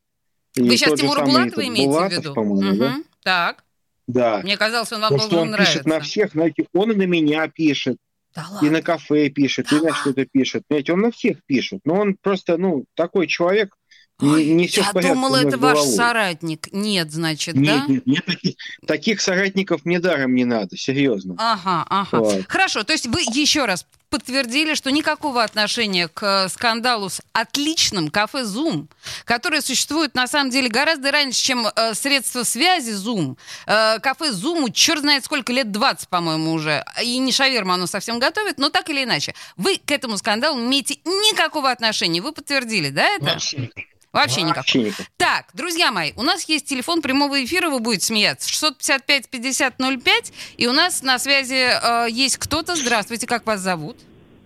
Вы 0.56 0.78
сейчас 0.78 1.00
Тимура 1.00 1.26
Булатова 1.26 1.66
имеете 1.66 1.88
Булатов, 1.88 2.18
в 2.18 2.22
виду? 2.22 2.34
По-моему, 2.34 2.70
угу. 2.72 2.80
да? 2.80 2.96
Так. 3.24 3.64
Да. 4.08 4.40
Мне 4.44 4.56
казалось, 4.56 4.92
он 4.94 5.02
вам 5.02 5.10
то, 5.10 5.18
должен 5.18 5.40
он 5.40 5.52
нравиться. 5.52 5.74
пишет 5.74 5.88
на 5.88 6.00
всех, 6.00 6.32
знаете, 6.32 6.68
он 6.74 6.92
и 6.92 6.96
на 6.96 7.08
меня 7.08 7.48
пишет. 7.48 7.98
Да 8.36 8.60
и 8.62 8.70
на 8.70 8.82
кафе 8.82 9.30
пишет, 9.30 9.68
да 9.72 9.78
и 9.78 9.82
на 9.82 9.94
что-то 9.94 10.26
пишет. 10.26 10.64
Знаете, 10.70 10.94
он 10.94 11.00
на 11.00 11.12
всех 11.12 11.38
пишет. 11.46 11.80
Но 11.86 11.96
он 11.96 12.18
просто, 12.22 12.58
ну, 12.58 12.86
такой 12.94 13.28
человек, 13.28 13.76
не, 14.22 14.54
не 14.54 14.68
все 14.68 14.82
я 14.82 14.92
в 14.92 15.02
думала, 15.02 15.38
это 15.38 15.58
ваш 15.58 15.80
соратник. 15.80 16.72
Нет, 16.72 17.12
значит, 17.12 17.56
нет, 17.56 17.66
да? 17.66 17.86
Нет, 17.94 18.08
нет, 18.08 18.26
таких, 18.26 18.56
таких 18.88 19.22
соратников 19.22 19.84
мне 19.84 20.00
даром 20.00 20.36
не 20.36 20.46
надо, 20.46 20.78
серьезно. 20.78 21.36
Ага, 21.38 21.86
ага. 21.90 22.20
Вот. 22.20 22.46
Хорошо, 22.48 22.84
то 22.84 22.94
есть 22.94 23.08
вы 23.08 23.22
еще 23.22 23.66
раз 23.66 23.86
подтвердили, 24.10 24.76
что 24.76 24.92
никакого 24.92 25.44
отношения 25.44 26.08
к 26.08 26.48
скандалу 26.48 27.10
с 27.10 27.22
отличным 27.34 28.10
кафе 28.10 28.44
Zoom, 28.44 28.88
которое 29.26 29.60
существует 29.60 30.16
на 30.16 30.28
самом 30.28 30.52
деле 30.52 30.70
гораздо 30.70 31.12
раньше, 31.12 31.44
чем 31.44 31.68
э, 31.68 31.94
средства 31.94 32.44
связи 32.44 32.92
Zoom. 32.92 33.36
Э, 33.68 34.00
кафе 34.00 34.30
Zoom, 34.30 34.72
черт 34.72 35.02
знает 35.02 35.26
сколько, 35.26 35.52
лет 35.52 35.72
20, 35.72 36.08
по-моему, 36.08 36.54
уже. 36.54 36.86
И 37.04 37.18
не 37.18 37.34
шаверма 37.34 37.74
оно 37.74 37.88
совсем 37.88 38.20
готовит, 38.20 38.58
но 38.58 38.70
так 38.70 38.90
или 38.90 39.04
иначе. 39.04 39.34
Вы 39.58 39.78
к 39.86 39.92
этому 39.92 40.18
скандалу 40.18 40.60
не 40.60 40.68
имеете 40.68 40.96
никакого 41.04 41.70
отношения. 41.70 42.22
Вы 42.22 42.32
подтвердили, 42.32 42.92
да, 42.92 43.06
это? 43.16 43.26
Вообще. 43.26 43.70
Вообще 44.16 44.42
никак. 44.44 44.58
Вообще 44.58 44.84
никак. 44.84 45.06
Так, 45.18 45.46
друзья 45.54 45.92
мои, 45.92 46.14
у 46.16 46.24
нас 46.24 46.48
есть 46.48 46.68
телефон 46.68 47.02
прямого 47.02 47.44
эфира, 47.44 47.70
вы 47.70 47.80
будете 47.80 48.06
смеяться. 48.06 48.50
655-5005. 48.50 50.34
И 50.58 50.68
у 50.68 50.72
нас 50.72 51.04
на 51.04 51.20
связи 51.20 51.56
э, 51.56 52.10
есть 52.10 52.38
кто-то. 52.38 52.76
Здравствуйте, 52.76 53.28
как 53.28 53.46
вас 53.46 53.60
зовут? 53.60 53.98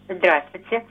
Здравствуйте. 0.10 0.86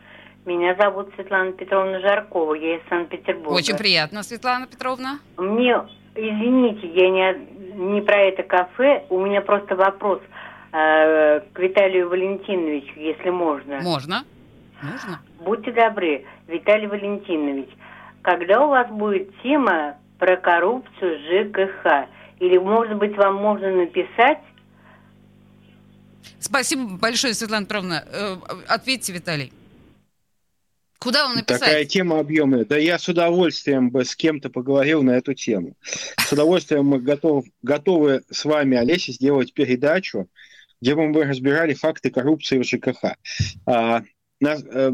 Меня 0.44 0.76
зовут 0.76 1.10
Светлана 1.16 1.52
Петровна 1.52 2.00
Жаркова, 2.00 2.54
я 2.54 2.76
из 2.76 2.82
Санкт-Петербурга. 2.88 3.52
Очень 3.54 3.76
приятно, 3.76 4.22
Светлана 4.22 4.66
Петровна. 4.66 5.18
Мне, 5.36 5.76
извините, 6.14 6.86
я 6.86 7.10
не, 7.10 7.94
не 7.94 8.00
про 8.00 8.18
это 8.22 8.44
кафе, 8.44 9.04
у 9.10 9.20
меня 9.20 9.42
просто 9.42 9.76
вопрос 9.76 10.20
э, 10.72 11.40
к 11.52 11.58
Виталию 11.58 12.08
Валентиновичу, 12.08 12.98
если 12.98 13.28
можно. 13.28 13.80
Можно. 13.82 14.24
Можно. 14.80 15.20
Будьте 15.40 15.72
добры, 15.72 16.24
Виталий 16.46 16.86
Валентинович, 16.86 17.68
когда 18.28 18.62
у 18.62 18.68
вас 18.68 18.90
будет 18.90 19.30
тема 19.42 19.96
про 20.18 20.36
коррупцию 20.36 21.18
ЖКХ? 21.18 22.08
Или, 22.40 22.58
может 22.58 22.98
быть, 22.98 23.16
вам 23.16 23.36
можно 23.36 23.70
написать 23.70 24.38
Спасибо 26.38 26.98
большое, 26.98 27.34
Светлана 27.34 27.64
Петровна. 27.64 28.04
Э, 28.06 28.36
ответьте, 28.68 29.12
Виталий. 29.12 29.52
Куда 30.98 31.26
вам 31.26 31.36
написать? 31.36 31.60
Такая 31.60 31.84
тема 31.84 32.20
объемная. 32.20 32.64
Да 32.64 32.76
я 32.76 32.98
с 32.98 33.08
удовольствием 33.08 33.90
бы 33.90 34.04
с 34.04 34.14
кем-то 34.14 34.50
поговорил 34.50 35.02
на 35.02 35.12
эту 35.12 35.34
тему. 35.34 35.74
С 35.82 36.30
удовольствием 36.30 36.86
мы 36.86 37.00
готов, 37.00 37.44
готовы 37.62 38.22
с 38.30 38.44
вами, 38.44 38.76
Олеся, 38.76 39.12
сделать 39.12 39.52
передачу, 39.54 40.28
где 40.80 40.94
мы 40.94 41.10
бы 41.12 41.24
разбирали 41.24 41.74
факты 41.74 42.10
коррупции 42.10 42.58
в 42.58 42.64
ЖКХ. 42.64 43.16
А, 44.44 44.56
э, 44.56 44.92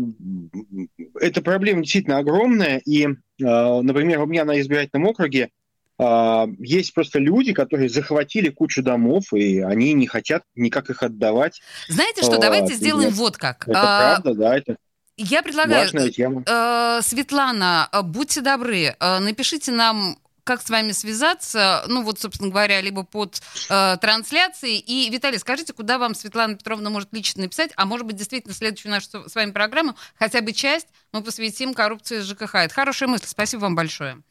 эта 1.21 1.43
проблема 1.43 1.83
действительно 1.83 2.19
огромная, 2.19 2.79
и, 2.79 3.07
э, 3.07 3.11
например, 3.39 4.21
у 4.21 4.27
меня 4.27 4.45
на 4.45 4.61
избирательном 4.61 5.07
округе 5.07 5.51
а, 5.97 6.49
есть 6.59 6.93
просто 6.93 7.21
люди, 7.21 7.53
которые 7.53 7.89
захватили 7.89 8.49
кучу 8.49 8.83
домов, 8.83 9.33
и 9.33 9.61
они 9.61 9.93
не 9.93 10.09
хотят 10.09 10.43
никак 10.57 10.91
их 10.91 11.03
отдавать. 11.05 11.61
Знаете 11.89 12.23
что, 12.23 12.39
давайте 12.39 12.75
сделаем 12.75 13.11
вот 13.11 13.37
как. 13.37 13.69
Это 13.69 13.81
а, 13.81 14.15
правда, 14.15 14.35
да, 14.35 14.57
это 14.59 14.77
я 15.17 15.45
предлагаю, 15.45 15.89
э, 15.89 17.01
Светлана, 17.03 17.89
э, 17.93 18.03
будьте 18.03 18.41
добры, 18.41 18.97
напишите 18.99 19.71
нам 19.71 20.19
как 20.45 20.63
с 20.63 20.71
вами 20.71 20.93
связаться, 20.93 21.85
ну 21.89 22.03
вот, 22.03 22.21
собственно 22.21 22.51
говоря, 22.51 22.81
либо 22.81 23.03
под 23.03 23.41
э, 23.71 23.97
трансляцией. 24.01 24.79
И, 24.79 25.11
Виталий, 25.11 25.39
скажите, 25.39 25.73
куда 25.73 25.99
вам 25.99 26.15
Светлана 26.15 26.57
Петровна 26.57 26.91
может 26.91 27.09
лично 27.13 27.43
написать, 27.43 27.73
а 27.77 27.87
может 27.87 28.07
быть, 28.07 28.17
действительно, 28.17 28.55
следующую 28.55 28.93
нашу 28.93 29.29
с 29.29 29.35
вами 29.35 29.51
программу, 29.51 29.97
хотя 30.19 30.43
бы 30.43 30.53
часть 30.53 30.89
мы 31.13 31.23
посвятим 31.23 31.75
коррупции 31.75 32.21
ЖКХ. 32.21 32.55
Это 32.57 32.75
хорошая 32.75 33.09
мысль, 33.09 33.27
спасибо 33.27 33.63
вам 33.63 33.75
большое. 33.75 34.23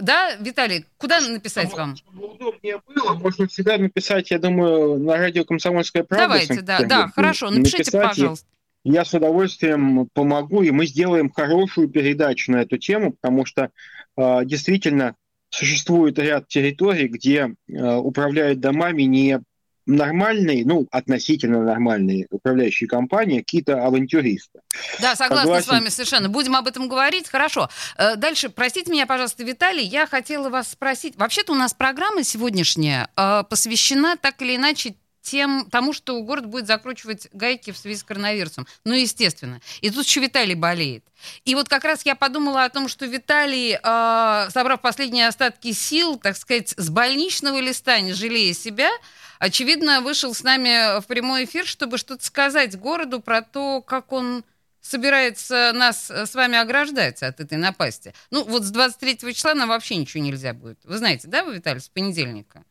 Да, 0.00 0.34
Виталий, 0.36 0.84
куда 0.98 1.20
написать 1.20 1.68
чтобы, 1.68 1.82
вам? 1.82 1.96
Чтобы 1.96 2.26
удобнее 2.26 2.80
было, 2.86 3.14
можно 3.14 3.48
всегда 3.48 3.76
написать, 3.76 4.30
я 4.30 4.38
думаю, 4.38 4.98
на 4.98 5.16
радио 5.16 5.44
«Комсомольская 5.44 6.04
правда». 6.04 6.26
Давайте, 6.26 6.60
да, 6.60 6.80
да, 6.84 7.08
хорошо, 7.08 7.50
напишите, 7.50 7.78
написать, 7.78 8.02
пожалуйста. 8.02 8.46
Я 8.82 9.04
с 9.04 9.12
удовольствием 9.12 10.08
помогу, 10.14 10.62
и 10.62 10.70
мы 10.70 10.86
сделаем 10.86 11.30
хорошую 11.30 11.88
передачу 11.88 12.52
на 12.52 12.62
эту 12.62 12.78
тему, 12.78 13.12
потому 13.12 13.44
что 13.44 13.70
э, 14.16 14.44
действительно 14.44 15.16
существует 15.50 16.18
ряд 16.18 16.48
территорий, 16.48 17.08
где 17.08 17.54
э, 17.68 17.94
управляют 17.96 18.60
домами 18.60 19.02
не 19.02 19.40
нормальные, 19.86 20.64
ну, 20.64 20.86
относительно 20.90 21.62
нормальные 21.62 22.26
управляющие 22.30 22.88
компании, 22.88 23.40
какие-то 23.40 23.84
авантюристы. 23.84 24.60
Да, 25.00 25.16
согласна 25.16 25.42
Согласен. 25.42 25.64
с 25.64 25.68
вами 25.68 25.88
совершенно. 25.88 26.28
Будем 26.28 26.54
об 26.56 26.66
этом 26.66 26.88
говорить. 26.88 27.28
Хорошо. 27.28 27.68
Э, 27.98 28.16
дальше, 28.16 28.48
простите 28.48 28.90
меня, 28.90 29.06
пожалуйста, 29.06 29.42
Виталий, 29.44 29.84
я 29.84 30.06
хотела 30.06 30.48
вас 30.48 30.70
спросить. 30.70 31.16
Вообще-то 31.16 31.52
у 31.52 31.56
нас 31.56 31.74
программа 31.74 32.22
сегодняшняя 32.22 33.08
э, 33.16 33.42
посвящена 33.48 34.16
так 34.16 34.40
или 34.42 34.56
иначе 34.56 34.94
тем, 35.30 35.68
тому, 35.70 35.92
что 35.92 36.20
город 36.22 36.46
будет 36.46 36.66
закручивать 36.66 37.28
гайки 37.32 37.70
в 37.70 37.78
связи 37.78 37.96
с 37.96 38.02
коронавирусом. 38.02 38.66
Ну, 38.84 38.94
естественно. 38.94 39.60
И 39.80 39.90
тут 39.90 40.04
еще 40.04 40.20
Виталий 40.20 40.56
болеет. 40.56 41.04
И 41.44 41.54
вот 41.54 41.68
как 41.68 41.84
раз 41.84 42.04
я 42.04 42.16
подумала 42.16 42.64
о 42.64 42.68
том, 42.68 42.88
что 42.88 43.06
Виталий, 43.06 43.78
э, 43.80 44.50
собрав 44.50 44.80
последние 44.80 45.28
остатки 45.28 45.70
сил, 45.72 46.16
так 46.16 46.36
сказать, 46.36 46.74
с 46.76 46.90
больничного 46.90 47.60
листа, 47.60 48.00
не 48.00 48.12
жалея 48.12 48.52
себя, 48.54 48.90
очевидно, 49.38 50.00
вышел 50.00 50.34
с 50.34 50.42
нами 50.42 51.00
в 51.00 51.06
прямой 51.06 51.44
эфир, 51.44 51.64
чтобы 51.64 51.96
что-то 51.96 52.24
сказать 52.24 52.76
городу 52.76 53.20
про 53.20 53.42
то, 53.42 53.82
как 53.82 54.10
он 54.10 54.44
собирается 54.80 55.70
нас 55.74 56.10
с 56.10 56.34
вами 56.34 56.58
ограждать 56.58 57.22
от 57.22 57.38
этой 57.38 57.58
напасти. 57.58 58.14
Ну, 58.32 58.42
вот 58.44 58.64
с 58.64 58.70
23 58.70 59.32
числа 59.32 59.54
нам 59.54 59.68
вообще 59.68 59.94
ничего 59.94 60.24
нельзя 60.24 60.54
будет. 60.54 60.80
Вы 60.82 60.98
знаете, 60.98 61.28
да, 61.28 61.44
вы, 61.44 61.54
Виталий, 61.54 61.80
с 61.80 61.88
понедельника? 61.88 62.64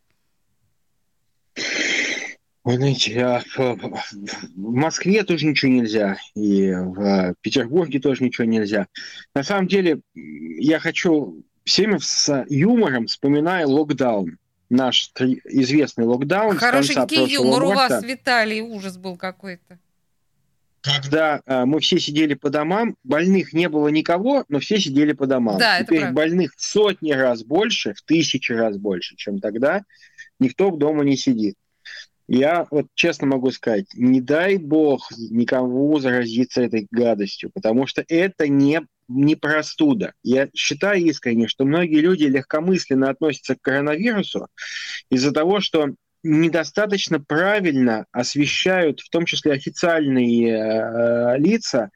Вы 2.70 2.76
знаете, 2.76 3.20
а 3.26 3.42
в 3.56 3.98
Москве 4.56 5.24
тоже 5.24 5.48
ничего 5.48 5.72
нельзя, 5.72 6.18
и 6.36 6.72
в 6.72 7.34
Петербурге 7.42 8.00
тоже 8.00 8.24
ничего 8.24 8.46
нельзя. 8.46 8.86
На 9.34 9.42
самом 9.42 9.68
деле, 9.68 10.02
я 10.14 10.78
хочу 10.78 11.44
всеми 11.64 11.98
с 11.98 12.46
юмором 12.48 13.08
вспоминаю 13.08 13.70
локдаун 13.70 14.38
наш 14.70 15.12
известный 15.46 16.06
локдаун. 16.06 16.58
Хорошенький 16.58 17.34
юмор 17.34 17.64
у 17.64 17.72
вас, 17.74 18.04
Виталий, 18.04 18.62
ужас 18.62 19.00
был 19.00 19.18
какой-то. 19.18 19.80
Когда 20.82 21.42
э, 21.48 21.66
мы 21.66 21.80
все 21.80 22.00
сидели 22.00 22.36
по 22.36 22.52
домам, 22.52 22.98
больных 23.04 23.52
не 23.52 23.68
было 23.68 23.88
никого, 23.88 24.46
но 24.48 24.60
все 24.60 24.80
сидели 24.80 25.14
по 25.14 25.26
домам. 25.26 25.58
Да, 25.58 25.82
Теперь 25.82 26.04
это 26.04 26.12
больных 26.14 26.54
в 26.56 26.64
сотни 26.64 27.14
раз 27.14 27.44
больше, 27.44 27.96
в 27.96 28.04
тысячи 28.04 28.52
раз 28.52 28.78
больше, 28.78 29.16
чем 29.16 29.40
тогда. 29.40 29.82
Никто 30.40 30.70
в 30.70 30.78
дома 30.78 31.04
не 31.04 31.18
сидит. 31.18 31.56
Я 32.32 32.68
вот 32.70 32.86
честно 32.94 33.26
могу 33.26 33.50
сказать, 33.50 33.88
не 33.96 34.22
дай 34.22 34.58
бог 34.58 35.12
никому 35.18 35.98
заразиться 35.98 36.62
этой 36.62 36.88
гадостью, 36.92 37.50
потому 37.52 37.88
что 37.88 38.06
это 38.08 38.48
не, 38.48 38.82
не 39.08 39.36
простуда. 39.36 40.14
Я 40.22 40.48
считаю 40.54 41.02
искренне, 41.02 41.48
что 41.48 41.66
многие 41.66 42.02
люди 42.02 42.26
легкомысленно 42.26 43.10
относятся 43.10 43.56
к 43.56 43.62
коронавирусу 43.62 44.48
из-за 45.10 45.32
того, 45.32 45.60
что 45.60 45.88
недостаточно 46.22 47.20
правильно 47.20 48.06
освещают, 48.12 49.00
в 49.00 49.10
том 49.10 49.26
числе 49.26 49.54
официальные 49.54 50.54
э, 50.54 51.38
лица, 51.40 51.90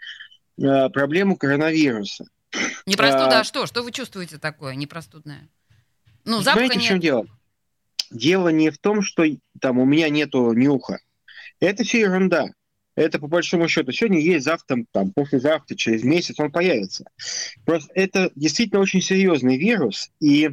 э, 0.58 0.90
проблему 0.90 1.38
коронавируса. 1.38 2.26
Непростуда, 2.88 3.38
а, 3.38 3.42
а 3.42 3.44
что? 3.44 3.68
Что 3.68 3.84
вы 3.84 3.92
чувствуете 3.92 4.40
такое 4.40 4.74
непростудное? 4.74 5.48
Ну, 6.26 6.42
Знаете, 6.42 6.74
нет. 6.74 6.84
в 6.84 6.88
чем 6.88 7.00
дело? 7.00 7.28
Дело 8.14 8.50
не 8.50 8.70
в 8.70 8.78
том, 8.78 9.02
что 9.02 9.24
там 9.60 9.80
у 9.80 9.86
меня 9.86 10.10
нету 10.10 10.54
нюха. 10.54 11.00
Это 11.60 11.84
все 11.84 12.02
ерунда. 12.02 12.48
Это 12.96 13.20
по 13.20 13.28
большому 13.28 13.68
счету 13.68 13.92
сегодня 13.92 14.20
есть, 14.20 14.46
завтра, 14.46 14.86
там, 14.92 15.12
послезавтра, 15.12 15.76
через 15.76 16.04
месяц 16.04 16.40
он 16.40 16.52
появится. 16.52 17.06
Просто 17.66 17.92
это 17.96 18.32
действительно 18.36 18.82
очень 18.82 19.02
серьезный 19.02 19.58
вирус, 19.58 20.12
и 20.20 20.52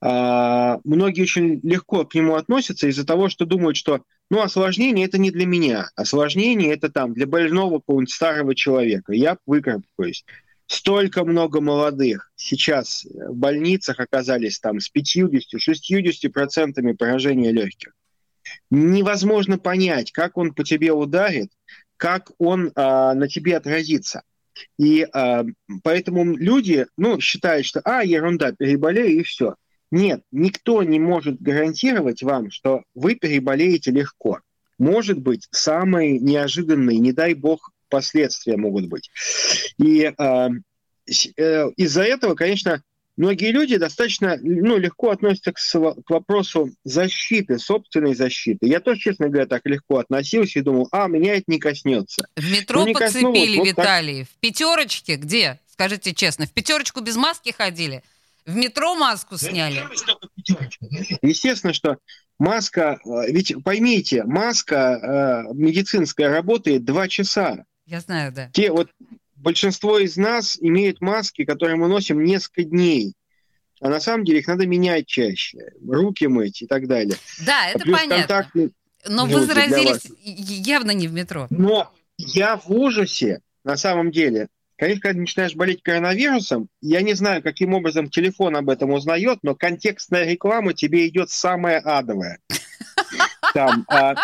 а, 0.00 0.80
многие 0.84 1.22
очень 1.22 1.60
легко 1.62 2.04
к 2.04 2.14
нему 2.14 2.34
относятся 2.34 2.88
из-за 2.88 3.06
того, 3.06 3.28
что 3.28 3.46
думают, 3.46 3.76
что 3.76 4.02
ну, 4.30 4.42
осложнение 4.42 5.06
это 5.06 5.18
не 5.18 5.30
для 5.30 5.46
меня, 5.46 5.88
осложнение 5.96 6.74
это 6.74 6.90
там 6.90 7.14
для 7.14 7.26
больного 7.26 7.78
какого-нибудь 7.78 8.12
старого 8.12 8.54
человека. 8.54 9.12
Я 9.12 9.38
выкарабкаюсь 9.46 10.24
столько 10.68 11.24
много 11.24 11.60
молодых 11.60 12.30
сейчас 12.36 13.04
в 13.04 13.34
больницах 13.34 13.98
оказались 13.98 14.60
там 14.60 14.78
с 14.80 14.90
50-60 14.94 16.28
процентами 16.28 16.92
поражения 16.92 17.50
легких. 17.50 17.94
Невозможно 18.70 19.58
понять, 19.58 20.12
как 20.12 20.36
он 20.36 20.54
по 20.54 20.64
тебе 20.64 20.92
ударит, 20.92 21.50
как 21.96 22.30
он 22.38 22.70
а, 22.74 23.14
на 23.14 23.28
тебе 23.28 23.56
отразится. 23.56 24.22
И 24.78 25.06
а, 25.12 25.44
поэтому 25.82 26.36
люди 26.36 26.86
ну, 26.96 27.18
считают, 27.20 27.66
что 27.66 27.80
а, 27.84 28.04
ерунда, 28.04 28.52
переболею 28.52 29.20
и 29.20 29.22
все. 29.22 29.54
Нет, 29.90 30.22
никто 30.30 30.82
не 30.82 31.00
может 31.00 31.40
гарантировать 31.40 32.22
вам, 32.22 32.50
что 32.50 32.82
вы 32.94 33.14
переболеете 33.14 33.90
легко. 33.90 34.40
Может 34.78 35.18
быть, 35.18 35.48
самый 35.50 36.18
неожиданный, 36.18 36.98
не 36.98 37.12
дай 37.12 37.34
бог, 37.34 37.70
последствия 37.88 38.56
могут 38.56 38.86
быть. 38.86 39.10
И 39.78 40.02
э, 40.02 40.48
э, 41.36 41.70
из-за 41.76 42.02
этого, 42.02 42.34
конечно, 42.34 42.82
многие 43.16 43.50
люди 43.50 43.76
достаточно 43.76 44.38
ну, 44.40 44.78
легко 44.78 45.10
относятся 45.10 45.52
к, 45.52 45.58
к 45.58 46.10
вопросу 46.10 46.70
защиты, 46.84 47.58
собственной 47.58 48.14
защиты. 48.14 48.66
Я 48.66 48.80
тоже, 48.80 49.00
честно 49.00 49.28
говоря, 49.28 49.46
так 49.46 49.66
легко 49.66 49.98
относился 49.98 50.58
и 50.58 50.62
думал, 50.62 50.88
а, 50.92 51.08
меня 51.08 51.34
это 51.34 51.44
не 51.48 51.58
коснется. 51.58 52.26
В 52.36 52.50
метро 52.50 52.84
ну, 52.86 52.92
подцепили, 52.92 53.58
вот 53.58 53.68
Виталий. 53.68 54.24
Так... 54.24 54.32
В 54.32 54.40
пятерочке 54.40 55.16
где? 55.16 55.60
Скажите 55.70 56.14
честно, 56.14 56.46
в 56.46 56.52
пятерочку 56.52 57.00
без 57.00 57.16
маски 57.16 57.50
ходили? 57.50 58.02
В 58.46 58.56
метро 58.56 58.94
маску 58.94 59.36
сняли? 59.36 59.82
Естественно, 61.20 61.74
что 61.74 61.98
маска, 62.38 62.98
э, 63.04 63.30
ведь 63.30 63.54
поймите, 63.62 64.24
маска 64.24 65.44
э, 65.50 65.54
медицинская 65.54 66.30
работает 66.30 66.84
два 66.84 67.08
часа. 67.08 67.64
Я 67.88 68.00
знаю, 68.00 68.32
да. 68.32 68.50
Те 68.52 68.70
вот 68.70 68.90
большинство 69.34 69.98
из 69.98 70.18
нас 70.18 70.58
имеют 70.60 71.00
маски, 71.00 71.46
которые 71.46 71.76
мы 71.76 71.88
носим 71.88 72.22
несколько 72.22 72.64
дней. 72.64 73.14
А 73.80 73.88
на 73.88 73.98
самом 73.98 74.26
деле 74.26 74.40
их 74.40 74.46
надо 74.46 74.66
менять 74.66 75.06
чаще, 75.06 75.72
руки 75.86 76.26
мыть 76.26 76.60
и 76.60 76.66
так 76.66 76.86
далее. 76.86 77.16
Да, 77.46 77.70
это 77.70 77.84
а 77.88 77.90
понятно. 77.90 78.70
Но 79.06 79.24
вы 79.24 79.46
заразились 79.46 80.06
явно 80.22 80.90
не 80.90 81.08
в 81.08 81.14
метро. 81.14 81.46
Но 81.48 81.90
я 82.18 82.58
в 82.58 82.70
ужасе, 82.70 83.40
на 83.64 83.76
самом 83.76 84.10
деле, 84.10 84.48
Конечно, 84.76 85.00
когда 85.00 85.20
начинаешь 85.20 85.56
болеть 85.56 85.82
коронавирусом, 85.82 86.68
я 86.80 87.02
не 87.02 87.14
знаю, 87.14 87.42
каким 87.42 87.74
образом 87.74 88.10
телефон 88.10 88.54
об 88.54 88.70
этом 88.70 88.92
узнает, 88.92 89.40
но 89.42 89.56
контекстная 89.56 90.24
реклама 90.24 90.72
тебе 90.72 91.08
идет 91.08 91.30
самая 91.30 91.80
адовая. 91.80 92.38
Там, 93.54 93.84
а, 93.88 94.14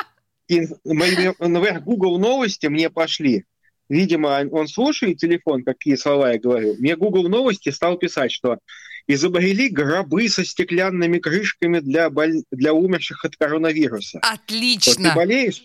например, 0.48 1.81
Google 1.81 2.20
новости 2.20 2.68
мне 2.68 2.88
пошли. 2.88 3.46
Видимо, 3.88 4.46
он 4.50 4.66
слушает 4.68 5.18
телефон, 5.18 5.62
какие 5.62 5.96
слова 5.96 6.32
я 6.32 6.38
говорю. 6.38 6.74
Мне 6.78 6.96
Google 6.96 7.28
новости 7.28 7.68
стал 7.68 7.98
писать, 7.98 8.32
что 8.32 8.58
изобрели 9.06 9.68
гробы 9.68 10.28
со 10.28 10.44
стеклянными 10.44 11.18
крышками 11.18 11.80
для, 11.80 12.08
боль... 12.08 12.42
для 12.50 12.72
умерших 12.72 13.24
от 13.24 13.36
коронавируса. 13.36 14.20
Отлично. 14.22 14.94
Вот 14.96 15.10
ты 15.10 15.14
болеешь, 15.14 15.62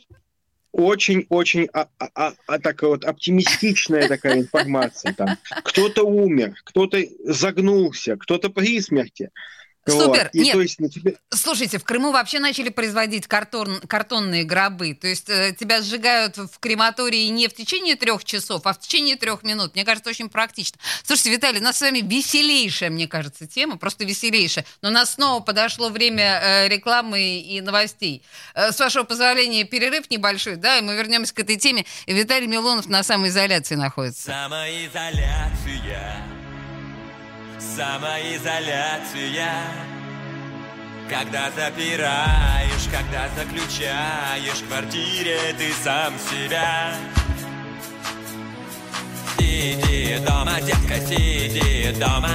очень-очень 0.71 1.67
а, 1.73 1.87
а, 1.97 2.09
а, 2.13 2.33
а, 2.47 2.59
такая 2.59 2.91
вот 2.91 3.05
оптимистичная 3.05 4.07
такая 4.07 4.39
информация. 4.39 5.13
Там 5.13 5.37
кто-то 5.63 6.03
умер, 6.03 6.53
кто-то 6.63 7.01
загнулся, 7.23 8.17
кто-то 8.17 8.49
при 8.49 8.79
смерти. 8.81 9.29
Супер. 9.87 10.23
Вот. 10.23 10.29
И, 10.33 10.41
Нет, 10.41 10.53
то 10.53 10.61
есть, 10.61 10.79
на 10.79 10.89
тебе... 10.89 11.15
слушайте, 11.29 11.79
в 11.79 11.83
Крыму 11.83 12.11
вообще 12.11 12.39
начали 12.39 12.69
производить 12.69 13.27
картон, 13.27 13.79
картонные 13.81 14.43
гробы. 14.43 14.93
То 14.93 15.07
есть 15.07 15.29
э, 15.29 15.55
тебя 15.57 15.81
сжигают 15.81 16.37
в 16.37 16.59
крематории 16.59 17.27
не 17.27 17.47
в 17.47 17.53
течение 17.53 17.95
трех 17.95 18.23
часов, 18.23 18.65
а 18.65 18.73
в 18.73 18.79
течение 18.79 19.15
трех 19.15 19.43
минут. 19.43 19.75
Мне 19.75 19.85
кажется, 19.85 20.09
очень 20.09 20.29
практично. 20.29 20.79
Слушайте, 21.03 21.31
Виталий, 21.31 21.59
у 21.59 21.63
нас 21.63 21.77
с 21.77 21.81
вами 21.81 21.99
веселейшая, 21.99 22.89
мне 22.89 23.07
кажется, 23.07 23.47
тема, 23.47 23.77
просто 23.77 24.05
веселейшая. 24.05 24.65
Но 24.81 24.89
у 24.89 24.91
нас 24.91 25.13
снова 25.13 25.41
подошло 25.41 25.89
время 25.89 26.39
э, 26.41 26.67
рекламы 26.67 27.39
и 27.39 27.61
новостей. 27.61 28.23
Э, 28.53 28.71
с 28.71 28.79
вашего 28.79 29.03
позволения, 29.03 29.63
перерыв 29.63 30.09
небольшой, 30.09 30.57
да, 30.57 30.77
и 30.77 30.81
мы 30.81 30.95
вернемся 30.95 31.33
к 31.33 31.39
этой 31.39 31.57
теме. 31.57 31.85
Виталий 32.05 32.47
Милонов 32.47 32.87
на 32.87 33.03
самоизоляции 33.03 33.75
находится. 33.75 34.31
Самоизоляция 34.31 36.38
Самоизоляция. 37.59 39.51
Когда 41.09 41.51
запираешь, 41.51 42.87
когда 42.89 43.27
заключаешь 43.35 44.61
в 44.61 44.67
квартире 44.67 45.53
ты 45.57 45.73
сам 45.83 46.13
себя. 46.17 46.93
Сиди 49.37 50.17
дома, 50.25 50.61
детка, 50.61 50.99
сиди 51.05 51.91
дома 51.99 52.29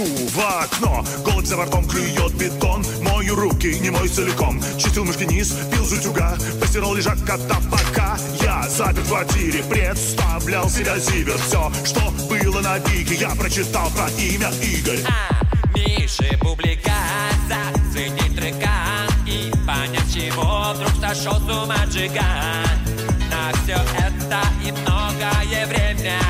Слежу 0.00 0.28
в 0.28 0.40
окно, 0.40 1.04
голубь 1.24 1.46
за 1.46 1.56
бортом 1.56 1.86
клюет 1.86 2.32
бетон. 2.34 2.84
Мою 3.02 3.34
руки, 3.34 3.78
не 3.80 3.90
мой 3.90 4.08
целиком. 4.08 4.60
Чистил 4.78 5.04
мышки 5.04 5.24
низ, 5.24 5.54
пил 5.70 5.84
с 5.84 5.92
утюга 5.92 6.36
Постирал 6.60 6.94
лежак 6.94 7.18
кота 7.24 7.56
пока 7.70 8.16
Я 8.42 8.66
запер 8.68 9.02
в 9.02 9.08
квартире, 9.08 9.62
представлял 9.64 10.68
себя 10.68 10.98
зибер 10.98 11.36
Все, 11.46 11.70
что 11.84 12.00
было 12.28 12.60
на 12.60 12.78
бике, 12.78 13.14
я 13.14 13.30
прочитал 13.30 13.90
про 13.90 14.08
имя 14.18 14.50
Игорь. 14.62 15.00
А, 15.06 15.44
Миши 15.76 16.36
публика, 16.38 16.94
заценить 17.48 18.34
трека 18.36 19.06
И 19.26 19.50
понять, 19.66 20.12
чего 20.12 20.72
вдруг 20.74 20.92
сошел 21.00 21.38
с 21.38 21.42
ума 21.42 21.84
джиган. 21.86 22.24
На 23.30 23.52
все 23.62 23.76
это 23.98 24.40
и 24.64 24.72
многое 24.72 25.66
время 25.66 26.20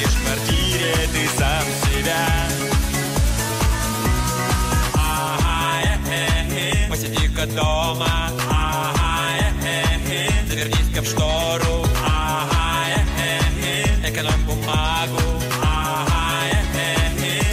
заключаешь 0.00 0.14
в 0.14 0.24
квартире 0.24 0.94
ты 1.12 1.28
сам 1.38 1.64
себя. 1.92 2.22
Посиди-ка 6.88 7.46
дома. 7.46 8.30
Завернись-ка 10.48 11.02
в 11.02 11.06
штору. 11.06 11.86
Экономь 14.04 14.44
бумагу. 14.46 15.20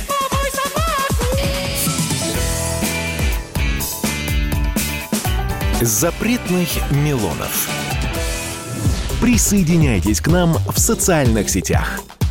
Побой 0.08 0.52
собаку. 0.52 1.26
Запретных 5.82 6.70
Милонов. 6.92 7.70
Присоединяйтесь 9.22 10.22
к 10.22 10.28
нам 10.28 10.58
в 10.68 10.80
социальных 10.80 11.50
сетях. 11.50 12.02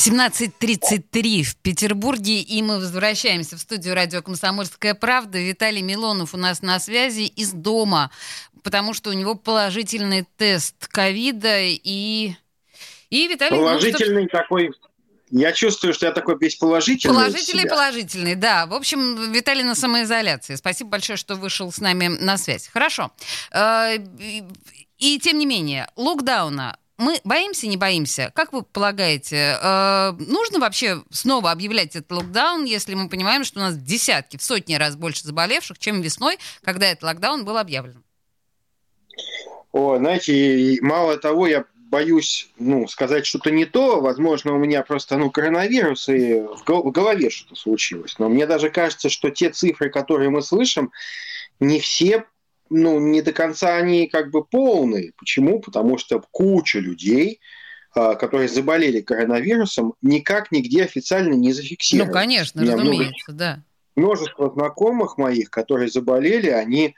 17.33 0.00 1.42
в 1.42 1.56
Петербурге, 1.56 2.40
и 2.40 2.62
мы 2.62 2.78
возвращаемся 2.78 3.56
в 3.56 3.60
студию 3.60 3.94
радио 3.94 4.22
«Комсомольская 4.22 4.94
правда». 4.94 5.38
Виталий 5.38 5.82
Милонов 5.82 6.32
у 6.32 6.38
нас 6.38 6.62
на 6.62 6.80
связи 6.80 7.26
из 7.26 7.52
дома, 7.52 8.10
потому 8.62 8.94
что 8.94 9.10
у 9.10 9.12
него 9.12 9.34
положительный 9.34 10.26
тест 10.38 10.88
ковида, 10.88 11.58
и... 11.60 12.32
И 13.10 13.28
Виталий... 13.28 13.58
Положительный 13.58 14.22
ну, 14.22 14.28
такой 14.28 14.70
я 15.30 15.52
чувствую, 15.52 15.92
что 15.92 16.06
я 16.06 16.12
такой 16.12 16.38
весь 16.40 16.56
положительный. 16.56 17.14
Положительный, 17.14 17.68
положительный, 17.68 18.34
да. 18.36 18.64
В 18.64 18.72
общем, 18.72 19.30
Виталий 19.32 19.64
на 19.64 19.74
самоизоляции. 19.74 20.54
Спасибо 20.54 20.90
большое, 20.90 21.18
что 21.18 21.34
вышел 21.34 21.70
с 21.70 21.78
нами 21.78 22.08
на 22.08 22.38
связь. 22.38 22.68
Хорошо. 22.68 23.12
Э, 23.52 23.98
и 24.98 25.18
тем 25.18 25.38
не 25.38 25.44
менее, 25.44 25.88
локдауна 25.94 26.78
мы 27.00 27.18
боимся, 27.24 27.66
не 27.66 27.76
боимся? 27.76 28.30
Как 28.34 28.52
вы 28.52 28.62
полагаете, 28.62 29.58
э, 29.60 30.12
нужно 30.18 30.58
вообще 30.60 31.02
снова 31.10 31.50
объявлять 31.50 31.96
этот 31.96 32.12
локдаун, 32.12 32.64
если 32.64 32.94
мы 32.94 33.08
понимаем, 33.08 33.42
что 33.42 33.58
у 33.58 33.62
нас 33.62 33.76
десятки, 33.76 34.36
в 34.36 34.42
сотни 34.42 34.74
раз 34.74 34.96
больше 34.96 35.24
заболевших, 35.24 35.78
чем 35.78 36.02
весной, 36.02 36.38
когда 36.62 36.86
этот 36.86 37.04
локдаун 37.04 37.44
был 37.44 37.56
объявлен? 37.56 38.04
О, 39.72 39.96
знаете, 39.96 40.78
мало 40.82 41.16
того, 41.16 41.46
я 41.46 41.64
боюсь 41.90 42.50
ну, 42.58 42.86
сказать 42.86 43.26
что-то 43.26 43.50
не 43.50 43.64
то. 43.64 44.00
Возможно, 44.00 44.54
у 44.54 44.58
меня 44.58 44.82
просто 44.82 45.16
ну, 45.16 45.30
коронавирус, 45.30 46.08
и 46.08 46.40
в 46.40 46.90
голове 46.90 47.30
что-то 47.30 47.56
случилось. 47.56 48.18
Но 48.18 48.28
мне 48.28 48.46
даже 48.46 48.70
кажется, 48.70 49.08
что 49.08 49.30
те 49.30 49.50
цифры, 49.50 49.90
которые 49.90 50.30
мы 50.30 50.42
слышим, 50.42 50.92
не 51.58 51.80
все 51.80 52.24
ну, 52.70 52.98
не 53.00 53.20
до 53.20 53.32
конца 53.32 53.76
они 53.76 54.06
как 54.06 54.30
бы 54.30 54.44
полные. 54.44 55.12
Почему? 55.18 55.60
Потому 55.60 55.98
что 55.98 56.22
куча 56.30 56.78
людей 56.78 57.40
а, 57.92 58.14
которые 58.14 58.48
заболели 58.48 59.00
коронавирусом, 59.00 59.94
никак 60.00 60.52
нигде 60.52 60.84
официально 60.84 61.34
не 61.34 61.52
зафиксированы. 61.52 62.08
Ну, 62.08 62.14
конечно, 62.14 62.62
разумеется, 62.62 63.32
много, 63.32 63.38
да. 63.38 63.62
Множество 63.96 64.48
знакомых 64.52 65.18
моих, 65.18 65.50
которые 65.50 65.90
заболели, 65.90 66.50
они 66.50 66.94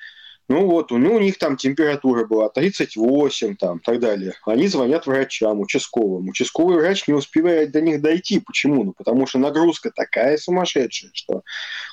ну 0.49 0.67
вот, 0.67 0.91
ну, 0.91 1.15
у 1.15 1.21
них 1.21 1.39
там 1.39 1.57
температура 1.57 2.27
была 2.27 2.49
38, 2.49 3.57
там, 3.57 3.79
так 3.79 4.01
далее. 4.01 4.35
Они 4.45 4.67
звонят 4.67 5.07
врачам, 5.07 5.61
участковым. 5.61 6.29
Участковый 6.29 6.77
врач 6.77 7.07
не 7.07 7.15
успевает 7.15 7.71
до 7.71 7.81
них 7.81 8.03
дойти. 8.03 8.41
Почему? 8.41 8.85
Ну, 8.85 8.93
потому 8.93 9.27
что 9.27 9.39
нагрузка 9.39 9.91
такая 9.95 10.37
сумасшедшая, 10.37 11.11
что 11.15 11.43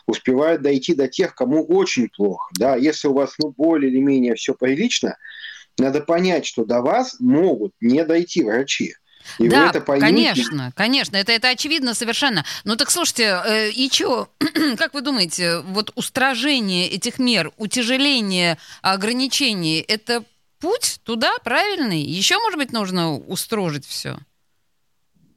успевает 0.08 0.62
дойти 0.62 0.94
до 0.94 1.08
тех, 1.08 1.36
кому 1.36 1.64
очень 1.64 2.10
плохо. 2.10 2.50
Да, 2.58 2.76
если 2.76 3.08
у 3.08 3.14
вас, 3.14 3.36
ну, 3.38 3.54
более 3.56 3.92
или 3.92 4.00
менее 4.00 4.36
все 4.36 4.54
прилично, 4.54 5.18
надо 5.78 6.02
понять, 6.02 6.46
что 6.46 6.66
до 6.66 6.82
вас 6.82 7.18
могут 7.20 7.74
не 7.80 8.04
дойти 8.04 8.44
врачи. 8.44 8.96
И 9.38 9.48
да, 9.48 9.70
это 9.70 9.82
поймете. 9.82 10.06
конечно, 10.06 10.72
конечно, 10.76 11.18
это, 11.18 11.32
это 11.32 11.50
очевидно 11.50 11.94
совершенно. 11.94 12.46
Ну 12.64 12.76
так 12.76 12.90
слушайте, 12.90 13.42
э, 13.46 13.70
и 13.70 13.90
что, 13.92 14.30
как 14.78 14.94
вы 14.94 15.02
думаете, 15.02 15.60
вот 15.60 15.92
устражение 15.96 16.90
этих 16.90 17.20
мер, 17.20 17.52
утяжеление 17.58 18.58
ограничений, 18.82 19.84
это 19.88 20.24
путь 20.60 21.00
туда 21.04 21.34
правильный? 21.44 22.02
Еще, 22.02 22.38
может 22.40 22.58
быть, 22.58 22.72
нужно 22.72 23.16
устрожить 23.16 23.86
все? 23.86 24.18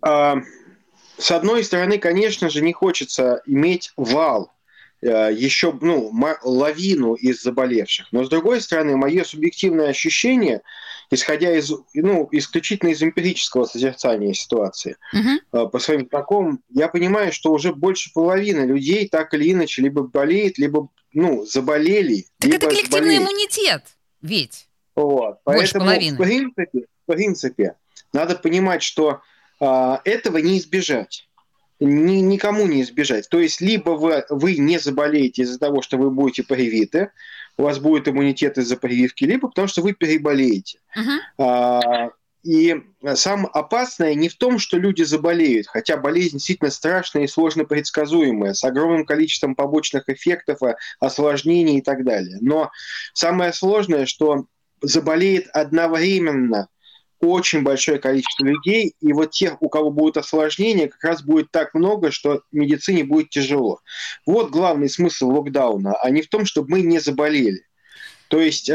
А, 0.01 0.37
с 1.19 1.31
одной 1.31 1.65
стороны, 1.65 1.99
конечно 1.99 2.51
же, 2.51 2.61
не 2.61 2.73
хочется 2.73 3.43
иметь 3.47 3.93
вал 3.97 4.53
Э, 5.03 5.31
еще 5.33 5.77
ну, 5.81 6.13
лавину 6.43 7.15
из 7.15 7.43
заболевших. 7.43 8.07
Но 8.13 8.25
с 8.25 8.29
другой 8.29 8.61
стороны, 8.61 8.97
мое 8.97 9.25
субъективное 9.25 9.89
ощущение, 9.89 10.63
исходя 11.13 11.55
из, 11.57 11.71
ну, 11.95 12.29
исключительно 12.33 12.91
из 12.91 13.03
эмпирического 13.03 13.67
созерцания 13.67 14.33
ситуации, 14.33 14.97
uh-huh. 15.15 15.69
по 15.69 15.79
своим 15.79 16.09
знакомым, 16.09 16.63
я 16.71 16.89
понимаю, 16.89 17.33
что 17.33 17.53
уже 17.53 17.75
больше 17.75 18.11
половины 18.13 18.65
людей 18.65 19.09
так 19.09 19.35
или 19.35 19.53
иначе 19.53 19.83
либо 19.83 20.03
болеет, 20.03 20.59
либо 20.59 20.89
ну, 21.13 21.45
заболели. 21.45 22.27
Так 22.39 22.51
либо 22.51 22.57
это 22.57 22.67
коллективный 22.69 23.17
заболели. 23.17 23.19
иммунитет, 23.19 23.85
ведь. 24.23 24.69
Вот. 24.97 25.39
Больше 25.45 25.73
Поэтому, 25.75 25.85
половины. 25.85 26.17
В 26.17 26.21
принципе, 26.21 26.87
в 27.07 27.13
принципе, 27.13 27.75
надо 28.13 28.37
понимать, 28.37 28.83
что 28.83 29.21
а, 29.61 30.01
этого 30.05 30.39
не 30.39 30.59
избежать 30.59 31.29
ни, 31.85 32.17
никому 32.17 32.67
не 32.67 32.83
избежать. 32.83 33.29
То 33.29 33.41
есть 33.41 33.61
либо 33.61 33.91
вы, 33.91 34.25
вы 34.31 34.57
не 34.57 34.79
заболеете 34.79 35.43
из-за 35.43 35.59
того, 35.59 35.83
что 35.83 35.97
вы 35.97 36.11
будете 36.11 36.43
привиты, 36.43 37.11
у 37.57 37.65
вас 37.65 37.79
будет 37.79 38.09
иммунитет 38.09 38.59
из-за 38.59 38.77
прививки, 38.77 39.25
либо 39.25 39.49
потому 39.49 39.69
что 39.69 39.83
вы 39.83 39.93
переболеете. 39.93 40.79
Uh-huh. 40.97 41.19
А, 41.39 42.11
и 42.43 42.83
самое 43.15 43.49
опасное 43.53 44.15
не 44.15 44.29
в 44.29 44.37
том, 44.37 44.59
что 44.59 44.77
люди 44.77 45.03
заболеют, 45.03 45.69
хотя 45.69 45.97
болезнь 45.97 46.39
действительно 46.39 46.71
страшная 46.71 47.25
и 47.25 47.29
сложно 47.29 47.65
предсказуемая, 47.65 48.55
с 48.55 48.65
огромным 48.65 49.07
количеством 49.07 49.55
побочных 49.55 50.09
эффектов, 50.09 50.59
осложнений 50.99 51.79
и 51.79 51.83
так 51.83 52.05
далее. 52.05 52.39
Но 52.41 52.71
самое 53.15 53.53
сложное, 53.53 54.07
что 54.07 54.47
заболеет 54.81 55.47
одновременно 55.53 56.69
очень 57.23 57.63
большое 57.63 57.99
количество 57.99 58.45
людей, 58.45 58.95
и 59.01 59.13
вот 59.13 59.31
тех, 59.31 59.61
у 59.63 59.69
кого 59.69 59.91
будут 59.91 60.17
осложнения, 60.17 60.89
как 60.89 61.03
раз 61.05 61.23
будет 61.23 61.51
так 61.51 61.75
много, 61.75 62.11
что 62.11 62.43
медицине 62.51 63.05
будет 63.05 63.31
тяжело. 63.31 63.81
Вот 64.27 64.51
главный 64.51 64.89
смысл 64.89 65.31
локдауна, 65.31 65.95
а 65.95 66.11
не 66.11 66.23
в 66.23 66.29
том, 66.29 66.45
чтобы 66.45 66.71
мы 66.71 66.83
не 66.83 66.99
заболели. 66.99 67.65
То 68.29 68.41
есть 68.41 68.71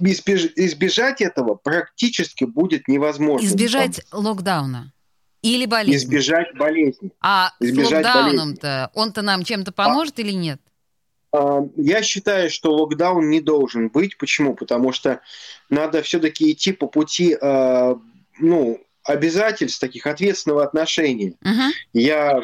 избеж, 0.00 0.48
избежать 0.56 1.20
этого 1.20 1.54
практически 1.54 2.44
будет 2.44 2.88
невозможно. 2.88 3.46
Избежать 3.46 4.00
локдауна? 4.12 4.92
Или 5.42 5.66
болезни? 5.66 5.96
Избежать 5.96 6.54
болезни. 6.56 7.12
А 7.20 7.52
избежать 7.60 8.04
с 8.04 8.14
локдауном-то 8.14 8.90
он-то 8.94 9.22
нам 9.22 9.44
чем-то 9.44 9.72
поможет 9.72 10.18
а, 10.18 10.22
или 10.22 10.32
нет? 10.32 10.60
Я 11.32 12.02
считаю, 12.02 12.50
что 12.50 12.74
локдаун 12.74 13.30
не 13.30 13.40
должен 13.40 13.88
быть. 13.88 14.18
Почему? 14.18 14.54
Потому 14.54 14.92
что 14.92 15.20
надо 15.68 16.02
все-таки 16.02 16.50
идти 16.50 16.72
по 16.72 16.88
пути 16.88 17.36
а, 17.40 17.96
ну, 18.38 18.80
обязательств, 19.04 19.80
таких 19.80 20.06
ответственного 20.06 20.64
отношения. 20.64 21.34
Uh-huh. 21.44 21.70
Я 21.92 22.40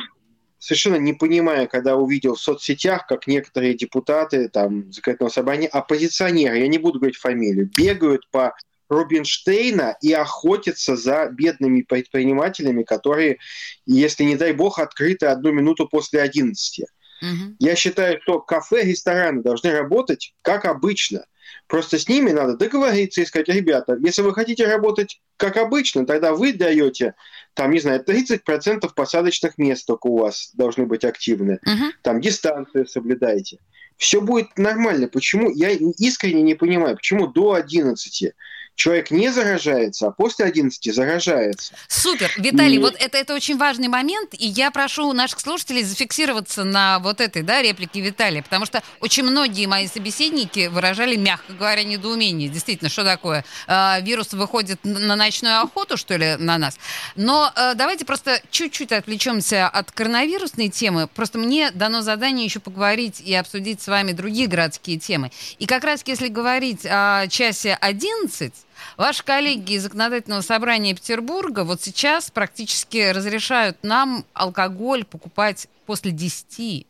совершенно 0.59 0.97
не 0.97 1.13
понимаю, 1.13 1.69
когда 1.69 1.97
увидел 1.97 2.35
в 2.35 2.41
соцсетях, 2.41 3.07
как 3.07 3.27
некоторые 3.27 3.75
депутаты 3.75 4.49
там, 4.49 4.93
законодательного 4.93 5.33
собрания, 5.33 5.69
оппозиционеры, 5.69 6.59
я 6.59 6.69
не 6.69 6.79
буду 6.79 6.99
говорить 6.99 7.19
фамилию, 7.19 7.71
бегают 7.77 8.29
по 8.31 8.55
Рубинштейна 8.89 9.97
и 10.01 10.13
охотятся 10.13 10.97
за 10.97 11.29
бедными 11.31 11.83
предпринимателями, 11.83 12.85
которые, 12.85 13.39
если 13.85 14.25
не 14.25 14.37
дай 14.37 14.53
бог, 14.53 14.79
открыты 14.79 15.27
одну 15.27 15.53
минуту 15.53 15.89
после 15.89 16.21
11. 16.21 16.85
Угу. 17.23 17.57
Я 17.59 17.77
считаю, 17.77 18.21
что 18.23 18.41
кафе, 18.41 18.85
рестораны 18.85 19.43
должны 19.43 19.71
работать 19.71 20.35
как 20.43 20.65
обычно. 20.65 21.25
Просто 21.69 21.99
с 21.99 22.09
ними 22.09 22.31
надо 22.31 22.57
договориться 22.57 23.21
и 23.21 23.25
сказать, 23.25 23.49
ребята, 23.49 23.97
если 24.01 24.23
вы 24.23 24.35
хотите 24.35 24.67
работать 24.67 25.21
как 25.37 25.57
обычно, 25.57 26.07
тогда 26.07 26.33
вы 26.33 26.53
даете, 26.53 27.15
там, 27.55 27.73
не 27.73 27.81
знаю, 27.81 28.05
30% 28.05 28.89
посадочных 28.95 29.59
мест 29.59 29.87
только 29.87 30.07
у 30.07 30.19
вас 30.19 30.51
должны 30.55 30.87
быть 30.87 31.05
активны. 31.05 31.59
Uh-huh. 31.67 31.91
Там 32.03 32.21
дистанцию 32.21 32.87
соблюдайте. 32.87 33.59
Все 33.97 34.21
будет 34.21 34.57
нормально. 34.59 35.09
Почему? 35.09 35.51
Я 35.51 35.71
искренне 35.71 36.43
не 36.43 36.55
понимаю, 36.55 36.97
почему 36.97 37.27
до 37.27 37.55
11 37.55 38.33
человек 38.77 39.11
не 39.11 39.31
заражается, 39.31 40.07
а 40.07 40.11
после 40.13 40.45
11 40.45 40.95
заражается. 40.95 41.75
Супер. 41.89 42.31
Виталий, 42.37 42.77
и... 42.77 42.79
вот 42.79 42.95
это, 42.99 43.19
это 43.19 43.35
очень 43.35 43.57
важный 43.57 43.89
момент, 43.89 44.35
и 44.35 44.47
я 44.47 44.71
прошу 44.71 45.13
наших 45.13 45.41
слушателей 45.41 45.83
зафиксироваться 45.83 46.63
на 46.63 46.99
вот 47.01 47.21
этой 47.21 47.43
да, 47.43 47.63
реплике 47.63 48.01
Виталия, 48.01 48.43
потому 48.43 48.67
что 48.67 48.83
очень 49.01 49.25
многие 49.25 49.67
мои 49.67 49.89
собеседники 49.89 50.69
выражали, 50.69 51.17
мягко 51.17 51.55
говоря, 51.55 51.83
недоумение. 51.83 52.49
Действительно, 52.49 52.91
что 52.91 53.03
такое? 53.03 53.45
Э, 53.67 54.01
вирус 54.03 54.33
выходит 54.35 54.79
на 54.85 55.17
ночную 55.17 55.63
охоту, 55.63 55.97
что 55.97 56.17
ли, 56.17 56.37
на 56.37 56.59
нас? 56.59 56.79
Но 57.17 57.51
э, 57.57 57.73
давайте 57.75 58.05
просто 58.05 58.43
чуть-чуть 58.51 58.93
отвлечемся 58.93 59.69
от 59.69 59.91
коронавирусной 59.91 60.69
темы. 60.69 61.09
Просто 61.09 61.39
мне 61.39 61.71
дано 61.71 62.03
задание 62.03 62.45
еще 62.45 62.61
поговорить 62.61 63.21
и 63.21 63.35
обсудить 63.35 63.81
с 63.81 63.89
вами 63.89 64.13
другие 64.13 64.49
городские 64.49 64.99
темы. 64.99 65.31
И 65.59 65.67
как 65.67 65.83
раз 65.83 66.03
если 66.05 66.29
говорить 66.29 66.85
о 66.85 67.27
часе 67.29 67.75
11, 67.81 68.53
Ваши 68.97 69.25
коллеги 69.25 69.75
из 69.75 69.83
Законодательного 69.83 70.41
собрания 70.41 70.95
Петербурга 70.95 71.65
вот 71.65 71.83
сейчас 71.83 72.31
практически 72.31 73.11
разрешают 73.11 73.79
нам 73.83 74.25
алкоголь 74.33 75.05
покупать 75.05 75.69
после 75.87 76.13
10 76.13 76.87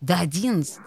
до 0.00 0.18
11. 0.18 0.78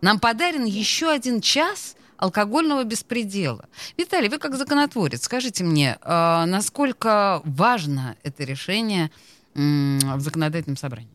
Нам 0.00 0.20
подарен 0.20 0.64
еще 0.64 1.10
один 1.10 1.40
час 1.40 1.96
алкогольного 2.16 2.84
беспредела. 2.84 3.68
Виталий, 3.96 4.28
вы 4.28 4.38
как 4.38 4.56
законотворец, 4.56 5.22
скажите 5.24 5.64
мне, 5.64 5.98
э, 6.00 6.44
насколько 6.46 7.40
важно 7.44 8.16
это 8.22 8.44
решение 8.44 9.10
в 9.54 10.20
законодательном 10.20 10.76
собрании? 10.76 11.10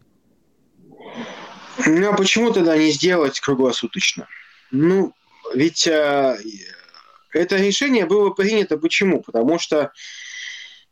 Ну, 1.85 2.09
а 2.09 2.13
почему 2.13 2.51
тогда 2.51 2.77
не 2.77 2.91
сделать 2.91 3.39
круглосуточно? 3.39 4.27
Ну, 4.71 5.13
ведь 5.53 5.87
э, 5.87 6.37
это 7.33 7.57
решение 7.57 8.05
было 8.05 8.29
принято 8.29 8.77
почему? 8.77 9.21
Потому 9.21 9.59
что 9.59 9.91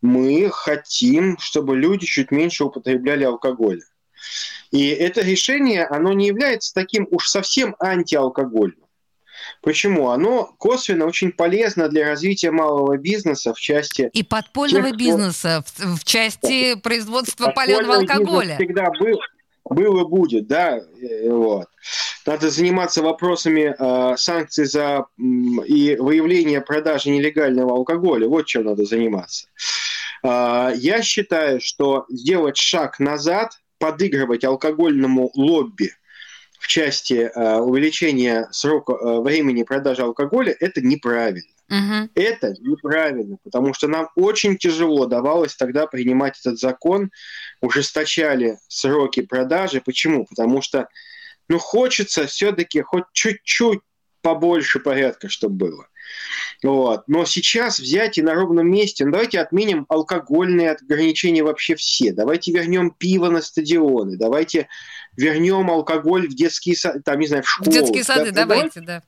мы 0.01 0.49
хотим, 0.51 1.37
чтобы 1.37 1.77
люди 1.77 2.05
чуть 2.05 2.31
меньше 2.31 2.63
употребляли 2.63 3.23
алкоголь. 3.23 3.81
И 4.71 4.87
это 4.87 5.21
решение, 5.21 5.85
оно 5.85 6.13
не 6.13 6.27
является 6.27 6.73
таким 6.73 7.07
уж 7.11 7.27
совсем 7.27 7.75
антиалкогольным. 7.79 8.77
Почему? 9.61 10.09
Оно 10.09 10.53
косвенно 10.57 11.05
очень 11.05 11.31
полезно 11.31 11.87
для 11.87 12.07
развития 12.07 12.51
малого 12.51 12.97
бизнеса 12.97 13.53
в 13.53 13.59
части... 13.59 14.09
И 14.13 14.23
подпольного 14.23 14.89
тех, 14.89 14.97
бизнеса 14.97 15.63
в, 15.65 15.97
в 15.97 16.03
части 16.03 16.75
производства 16.75 17.51
паленого 17.51 17.95
алкоголя. 17.95 18.55
Всегда 18.55 18.89
был, 18.91 19.19
был 19.65 20.01
и 20.01 20.09
будет, 20.09 20.47
да, 20.47 20.77
э, 20.77 21.29
вот. 21.29 21.67
Надо 22.25 22.49
заниматься 22.49 23.01
вопросами 23.01 23.75
э, 23.77 24.17
санкций 24.17 24.65
за 24.65 25.05
э, 25.17 25.21
и 25.65 25.95
выявления 25.97 26.61
продажи 26.61 27.09
нелегального 27.09 27.73
алкоголя. 27.73 28.27
Вот 28.27 28.45
чем 28.45 28.65
надо 28.65 28.85
заниматься. 28.85 29.47
Э, 30.23 30.71
я 30.75 31.01
считаю, 31.01 31.59
что 31.61 32.05
сделать 32.09 32.57
шаг 32.57 32.99
назад, 32.99 33.53
подыгрывать 33.79 34.43
алкогольному 34.43 35.31
лобби 35.35 35.91
в 36.59 36.67
части 36.67 37.31
э, 37.33 37.57
увеличения 37.57 38.47
срока 38.51 38.93
э, 38.93 39.19
времени 39.21 39.63
продажи 39.63 40.03
алкоголя, 40.03 40.55
это 40.59 40.79
неправильно. 40.81 41.41
Угу. 41.69 42.09
Это 42.15 42.53
неправильно, 42.59 43.37
потому 43.43 43.73
что 43.73 43.87
нам 43.87 44.09
очень 44.15 44.57
тяжело 44.57 45.07
давалось 45.07 45.55
тогда 45.55 45.87
принимать 45.87 46.37
этот 46.39 46.59
закон, 46.59 47.09
ужесточали 47.61 48.59
сроки 48.67 49.21
продажи. 49.21 49.81
Почему? 49.83 50.25
Потому 50.25 50.61
что 50.61 50.87
ну, 51.51 51.59
хочется 51.59 52.27
все-таки 52.27 52.81
хоть 52.81 53.03
чуть-чуть 53.11 53.81
побольше 54.21 54.79
порядка, 54.79 55.27
чтобы 55.27 55.55
было. 55.55 55.87
Вот. 56.63 57.03
Но 57.07 57.25
сейчас 57.25 57.77
взять 57.77 58.17
и 58.17 58.21
на 58.21 58.33
ровном 58.33 58.69
месте, 58.69 59.03
ну 59.03 59.11
давайте 59.11 59.41
отменим 59.41 59.85
алкогольные 59.89 60.71
ограничения 60.71 61.43
вообще 61.43 61.75
все, 61.75 62.13
давайте 62.13 62.53
вернем 62.53 62.91
пиво 62.91 63.29
на 63.29 63.41
стадионы, 63.41 64.15
давайте 64.15 64.69
вернем 65.17 65.69
алкоголь 65.69 66.29
в 66.29 66.35
детские 66.35 66.77
сады, 66.77 67.01
там, 67.01 67.19
не 67.19 67.27
знаю, 67.27 67.43
в 67.43 67.49
школу. 67.49 67.69
В 67.69 67.73
детские 67.73 68.05
сады, 68.05 68.31
да, 68.31 68.45
давайте, 68.45 68.79
да. 68.79 69.03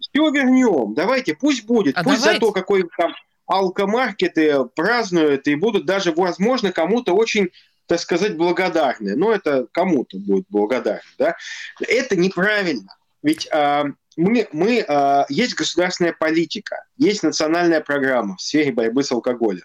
Все 0.00 0.30
вернем, 0.30 0.94
давайте, 0.94 1.34
пусть 1.34 1.64
будет, 1.64 1.98
а 1.98 2.02
пусть 2.02 2.20
давайте. 2.20 2.40
за 2.40 2.46
то, 2.46 2.52
какой 2.52 2.88
там 2.96 3.12
алкомаркеты 3.46 4.64
празднуют 4.74 5.46
и 5.48 5.54
будут 5.54 5.84
даже, 5.84 6.12
возможно, 6.12 6.72
кому-то 6.72 7.12
очень 7.12 7.50
так 7.86 8.00
сказать, 8.00 8.36
благодарны. 8.36 9.16
Но 9.16 9.32
это 9.32 9.66
кому-то 9.72 10.18
будет 10.18 10.46
благодарны. 10.48 11.02
Да? 11.18 11.36
Это 11.80 12.16
неправильно. 12.16 12.96
Ведь 13.22 13.48
а, 13.52 13.86
мы, 14.16 14.48
мы 14.52 14.84
а, 14.86 15.26
есть 15.28 15.54
государственная 15.54 16.12
политика, 16.12 16.84
есть 16.96 17.22
национальная 17.22 17.80
программа 17.80 18.36
в 18.36 18.42
сфере 18.42 18.72
борьбы 18.72 19.02
с 19.02 19.12
алкоголем. 19.12 19.64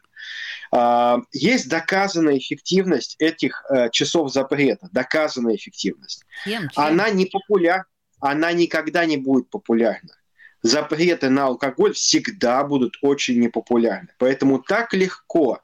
А, 0.72 1.22
есть 1.32 1.70
доказанная 1.70 2.38
эффективность 2.38 3.16
этих 3.20 3.64
а, 3.70 3.90
часов 3.90 4.32
запрета, 4.32 4.90
доказанная 4.92 5.56
эффективность. 5.56 6.26
Чем, 6.44 6.70
чем? 6.70 6.84
Она 6.84 7.10
не 7.10 7.26
популярна, 7.26 7.86
она 8.20 8.52
никогда 8.52 9.06
не 9.06 9.18
будет 9.18 9.50
популярна 9.50 10.14
запреты 10.62 11.30
на 11.30 11.46
алкоголь 11.46 11.94
всегда 11.94 12.64
будут 12.64 12.98
очень 13.02 13.40
непопулярны. 13.40 14.10
Поэтому 14.18 14.60
так 14.60 14.94
легко 14.94 15.62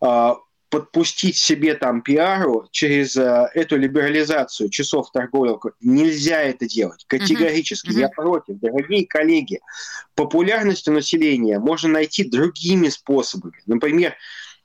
э, 0.00 0.34
подпустить 0.74 1.36
себе 1.36 1.74
там 1.74 2.02
пиару 2.02 2.66
через 2.72 3.16
э, 3.16 3.48
эту 3.54 3.76
либерализацию 3.76 4.70
часов 4.70 5.12
торговли 5.12 5.54
нельзя 5.80 6.42
это 6.42 6.66
делать 6.66 7.04
категорически. 7.06 7.90
Uh-huh. 7.90 8.00
Я 8.00 8.08
против, 8.08 8.58
дорогие 8.58 9.06
коллеги. 9.06 9.60
Популярность 10.16 10.88
у 10.88 10.92
населения 10.92 11.60
можно 11.60 11.90
найти 11.90 12.28
другими 12.28 12.88
способами. 12.88 13.54
Например, 13.66 14.16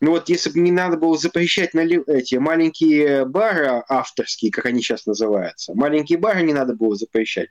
ну 0.02 0.10
вот 0.10 0.30
если 0.30 0.50
бы 0.50 0.60
не 0.62 0.72
надо 0.72 0.98
было 0.98 1.16
запрещать 1.16 1.76
на 1.76 1.82
эти 1.82 2.36
маленькие 2.38 3.26
бары 3.26 3.84
авторские, 3.88 4.52
как 4.52 4.66
они 4.66 4.82
сейчас 4.82 5.06
называются, 5.06 5.76
маленькие 5.76 6.18
бары 6.18 6.42
не 6.42 6.54
надо 6.54 6.74
было 6.74 6.96
запрещать, 6.96 7.50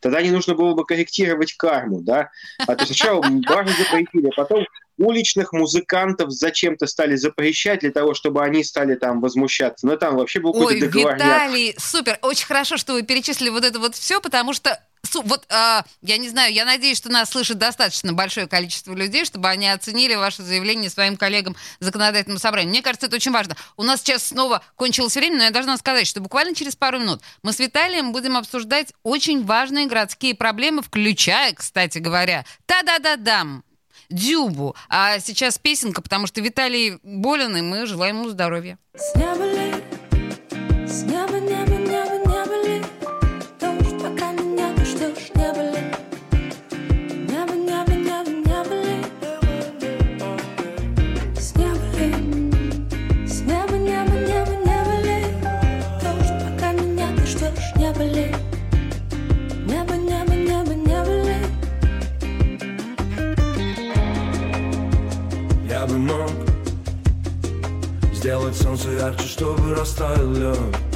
тогда 0.00 0.22
не 0.22 0.30
нужно 0.30 0.54
было 0.54 0.72
бы 0.72 0.86
корректировать 0.86 1.52
карму, 1.58 2.00
да? 2.00 2.30
А 2.66 2.74
то 2.74 2.86
сначала 2.86 3.20
бары 3.46 3.68
запретили, 3.68 4.28
а 4.28 4.34
потом 4.34 4.64
уличных 4.98 5.52
музыкантов 5.52 6.30
зачем-то 6.30 6.86
стали 6.86 7.16
запрещать 7.16 7.80
для 7.80 7.90
того, 7.90 8.14
чтобы 8.14 8.42
они 8.42 8.64
стали 8.64 8.94
там 8.94 9.20
возмущаться. 9.20 9.86
Но 9.86 9.96
там 9.96 10.16
вообще 10.16 10.40
был 10.40 10.52
какой-то 10.52 10.86
договорняк. 10.86 11.20
Виталий, 11.20 11.74
супер. 11.78 12.18
Очень 12.22 12.46
хорошо, 12.46 12.76
что 12.76 12.92
вы 12.92 13.02
перечислили 13.02 13.48
вот 13.48 13.64
это 13.64 13.78
вот 13.78 13.94
все, 13.94 14.20
потому 14.20 14.52
что 14.52 14.78
вот, 15.14 15.46
э, 15.48 15.82
я 16.02 16.18
не 16.18 16.28
знаю, 16.28 16.52
я 16.52 16.64
надеюсь, 16.64 16.98
что 16.98 17.08
нас 17.08 17.30
слышит 17.30 17.58
достаточно 17.58 18.12
большое 18.12 18.46
количество 18.46 18.94
людей, 18.94 19.24
чтобы 19.24 19.48
они 19.48 19.68
оценили 19.68 20.14
ваше 20.14 20.42
заявление 20.42 20.90
своим 20.90 21.16
коллегам 21.16 21.56
законодательному 21.80 22.38
собранию. 22.38 22.70
Мне 22.70 22.82
кажется, 22.82 23.06
это 23.06 23.16
очень 23.16 23.32
важно. 23.32 23.56
У 23.76 23.84
нас 23.84 24.00
сейчас 24.00 24.24
снова 24.24 24.62
кончилось 24.76 25.16
время, 25.16 25.38
но 25.38 25.44
я 25.44 25.50
должна 25.50 25.76
сказать, 25.78 26.06
что 26.06 26.20
буквально 26.20 26.54
через 26.54 26.76
пару 26.76 26.98
минут 26.98 27.22
мы 27.42 27.52
с 27.52 27.58
Виталием 27.58 28.12
будем 28.12 28.36
обсуждать 28.36 28.92
очень 29.02 29.44
важные 29.44 29.86
городские 29.86 30.34
проблемы, 30.34 30.82
включая, 30.82 31.54
кстати 31.54 31.98
говоря, 31.98 32.44
та-да-да-дам, 32.66 33.64
Дюбу. 34.10 34.74
А 34.88 35.18
сейчас 35.20 35.58
песенка, 35.58 36.02
потому 36.02 36.26
что 36.26 36.40
Виталий 36.40 36.98
болен, 37.02 37.56
и 37.56 37.62
мы 37.62 37.86
желаем 37.86 38.18
ему 38.20 38.28
здоровья. 38.30 38.78
Ярче, 69.08 69.26
чтобы 69.26 69.74
растаял 69.74 70.32
лед 70.32 70.87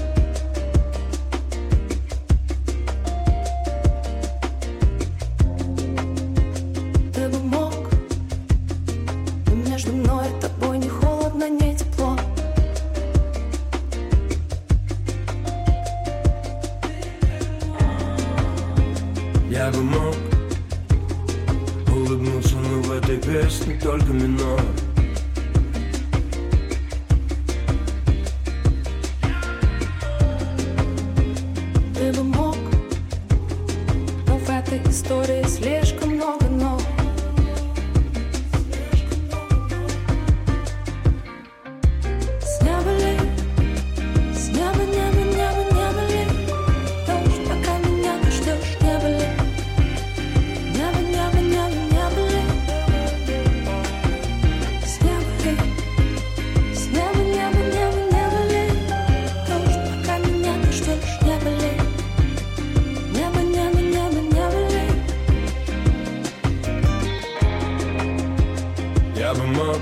я 69.32 69.38
бы 69.38 69.46
мог 69.46 69.78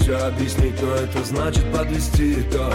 Все 0.00 0.16
объяснить, 0.16 0.80
но 0.80 0.94
это 0.94 1.24
значит 1.24 1.64
подвести 1.72 2.40
итог. 2.40 2.74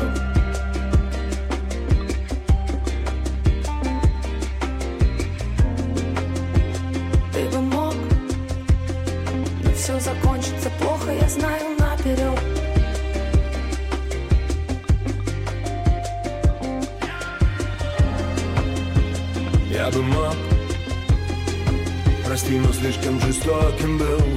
Ты 7.33 7.45
бы 7.49 7.61
мог 7.61 7.95
Но 9.63 9.71
все 9.75 9.99
закончится 9.99 10.69
плохо, 10.79 11.11
я 11.11 11.29
знаю 11.29 11.77
наперед 11.79 12.39
Я 19.71 19.89
бы 19.91 20.03
мог 20.03 20.35
Прости, 22.25 22.59
но 22.59 22.71
слишком 22.71 23.19
жестоким 23.21 23.97
был. 23.97 24.28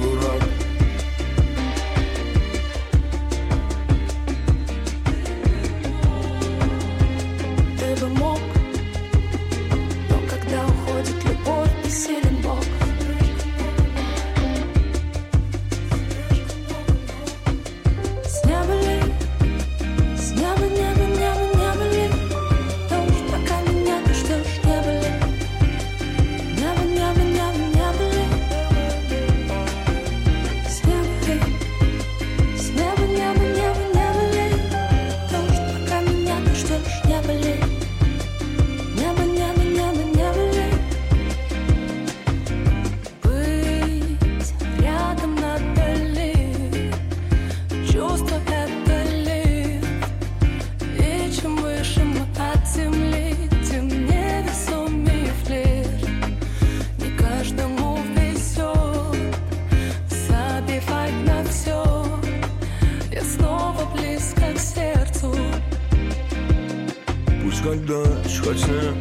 Снег 68.57 68.95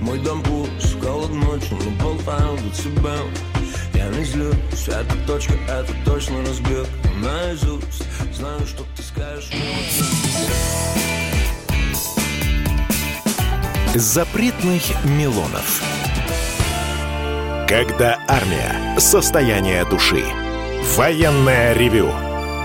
Мой 0.00 0.18
дом 0.18 0.42
пуст, 0.42 1.00
холод 1.02 1.30
ночью, 1.30 1.78
но 1.84 1.90
болтаю 2.02 2.56
до 2.56 2.70
тебя 2.70 3.16
Я 3.94 4.08
не 4.08 4.24
злюсь, 4.24 4.88
эта 4.88 5.16
точка, 5.26 5.54
это 5.68 5.92
точно 6.04 6.40
разбег 6.42 6.86
Наизусть, 7.22 8.04
знаю, 8.34 8.66
что 8.66 8.84
ты 8.96 9.02
скажешь 9.02 9.50
Запретных 13.94 14.82
Милонов. 15.04 15.82
Когда 17.68 18.20
армия. 18.28 18.98
Состояние 18.98 19.84
души. 19.84 20.24
Военное 20.96 21.72
ревю 21.72 22.12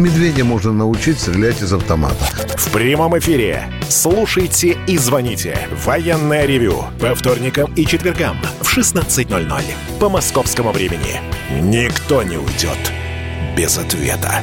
Медведя 0.00 0.44
можно 0.44 0.72
научить 0.72 1.20
стрелять 1.20 1.62
из 1.62 1.72
автомата. 1.72 2.24
В 2.56 2.72
прямом 2.72 3.16
эфире. 3.18 3.70
Слушайте 3.88 4.76
и 4.88 4.98
звоните. 4.98 5.68
Военное 5.84 6.46
ревю. 6.46 6.84
По 7.00 7.14
вторникам 7.14 7.72
и 7.74 7.86
четвергам 7.86 8.36
в 8.60 8.76
16.00. 8.76 9.62
По 10.00 10.08
московскому 10.08 10.72
времени. 10.72 11.20
Никто 11.60 12.24
не 12.24 12.36
уйдет 12.36 12.78
без 13.56 13.78
ответа. 13.78 14.42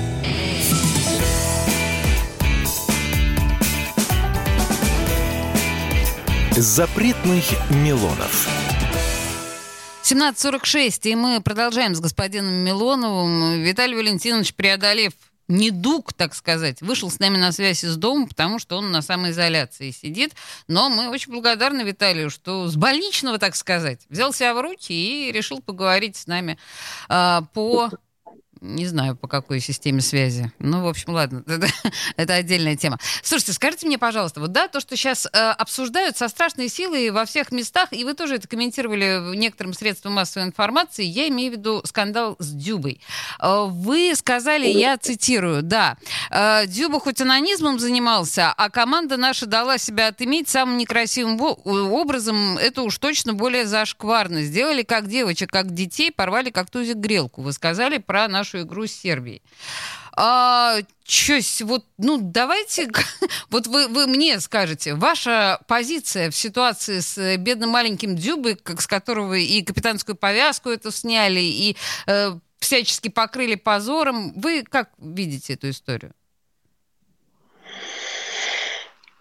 Запретных 6.51 7.43
Милонов. 7.71 8.47
17.46, 10.03 11.09
и 11.09 11.15
мы 11.15 11.41
продолжаем 11.41 11.93
с 11.93 11.99
господином 11.99 12.53
Милоновым. 12.53 13.61
Виталий 13.61 13.95
Валентинович, 13.95 14.53
преодолев 14.53 15.13
недуг, 15.51 16.13
так 16.13 16.33
сказать, 16.33 16.81
вышел 16.81 17.11
с 17.11 17.19
нами 17.19 17.37
на 17.37 17.51
связь 17.51 17.83
из 17.83 17.97
дома, 17.97 18.27
потому 18.27 18.59
что 18.59 18.77
он 18.77 18.91
на 18.91 19.01
самоизоляции 19.01 19.91
сидит. 19.91 20.33
Но 20.67 20.89
мы 20.89 21.09
очень 21.09 21.31
благодарны 21.31 21.81
Виталию, 21.81 22.29
что 22.29 22.67
с 22.67 22.75
больничного, 22.75 23.37
так 23.37 23.55
сказать, 23.55 24.01
взял 24.09 24.33
себя 24.33 24.53
в 24.53 24.61
руки 24.61 24.93
и 24.93 25.31
решил 25.31 25.61
поговорить 25.61 26.15
с 26.15 26.27
нами 26.27 26.57
э, 27.09 27.41
по 27.53 27.91
не 28.61 28.85
знаю, 28.85 29.15
по 29.15 29.27
какой 29.27 29.59
системе 29.59 30.01
связи. 30.01 30.51
Ну, 30.59 30.83
в 30.83 30.87
общем, 30.87 31.13
ладно, 31.13 31.43
это, 32.15 32.33
отдельная 32.33 32.75
тема. 32.75 32.99
Слушайте, 33.23 33.53
скажите 33.53 33.87
мне, 33.87 33.97
пожалуйста, 33.97 34.39
вот 34.39 34.51
да, 34.51 34.67
то, 34.67 34.79
что 34.79 34.95
сейчас 34.95 35.25
э, 35.25 35.29
обсуждают 35.37 36.15
со 36.15 36.29
страшной 36.29 36.69
силой 36.69 37.09
во 37.09 37.25
всех 37.25 37.51
местах, 37.51 37.89
и 37.91 38.03
вы 38.05 38.13
тоже 38.13 38.35
это 38.35 38.47
комментировали 38.47 39.35
некоторым 39.35 39.73
средствам 39.73 40.13
массовой 40.13 40.45
информации, 40.45 41.03
я 41.03 41.27
имею 41.29 41.53
в 41.53 41.57
виду 41.57 41.81
скандал 41.85 42.35
с 42.37 42.51
Дюбой. 42.51 43.01
Э, 43.39 43.65
вы 43.67 44.13
сказали, 44.15 44.67
я 44.67 44.95
цитирую, 44.97 45.63
да, 45.63 45.97
э, 46.29 46.67
Дюба 46.67 46.99
хоть 46.99 47.19
анонизмом 47.19 47.79
занимался, 47.79 48.53
а 48.55 48.69
команда 48.69 49.17
наша 49.17 49.47
дала 49.47 49.79
себя 49.79 50.07
отыметь 50.07 50.49
самым 50.49 50.77
некрасивым 50.77 51.41
образом, 51.41 52.59
это 52.59 52.83
уж 52.83 52.99
точно 52.99 53.33
более 53.33 53.65
зашкварно. 53.65 54.43
Сделали 54.43 54.83
как 54.83 55.07
девочек, 55.07 55.49
как 55.49 55.73
детей, 55.73 56.11
порвали 56.11 56.51
как 56.51 56.69
тузик 56.69 56.97
грелку. 56.97 57.41
Вы 57.41 57.53
сказали 57.53 57.97
про 57.97 58.27
нашу 58.27 58.50
нашу 58.51 58.65
игру 58.65 58.87
с 58.87 58.91
Сербией. 58.91 59.41
А, 60.13 60.77
чё, 61.03 61.39
вот, 61.61 61.85
ну, 61.97 62.19
давайте, 62.21 62.89
вот 63.49 63.67
вы, 63.67 63.87
вы 63.87 64.07
мне 64.07 64.39
скажете, 64.39 64.93
ваша 64.95 65.59
позиция 65.67 66.29
в 66.29 66.35
ситуации 66.35 66.99
с 66.99 67.37
бедным 67.37 67.69
маленьким 67.69 68.15
Дюбой, 68.15 68.55
как, 68.55 68.81
с 68.81 68.87
которого 68.87 69.35
и 69.35 69.61
капитанскую 69.63 70.15
повязку 70.15 70.69
эту 70.69 70.91
сняли, 70.91 71.39
и 71.39 71.77
э, 72.07 72.33
всячески 72.59 73.07
покрыли 73.07 73.55
позором, 73.55 74.33
вы 74.33 74.63
как 74.63 74.89
видите 74.97 75.53
эту 75.53 75.69
историю? 75.69 76.13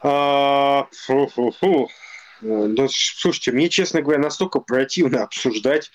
А, 0.03 0.87
фу 0.93 1.31
-фу 1.37 1.53
-фу. 1.63 1.87
Ну, 2.43 2.89
слушайте, 2.89 3.53
мне, 3.53 3.69
честно 3.69 4.01
говоря, 4.01 4.19
настолько 4.19 4.61
противно 4.61 5.23
обсуждать 5.23 5.91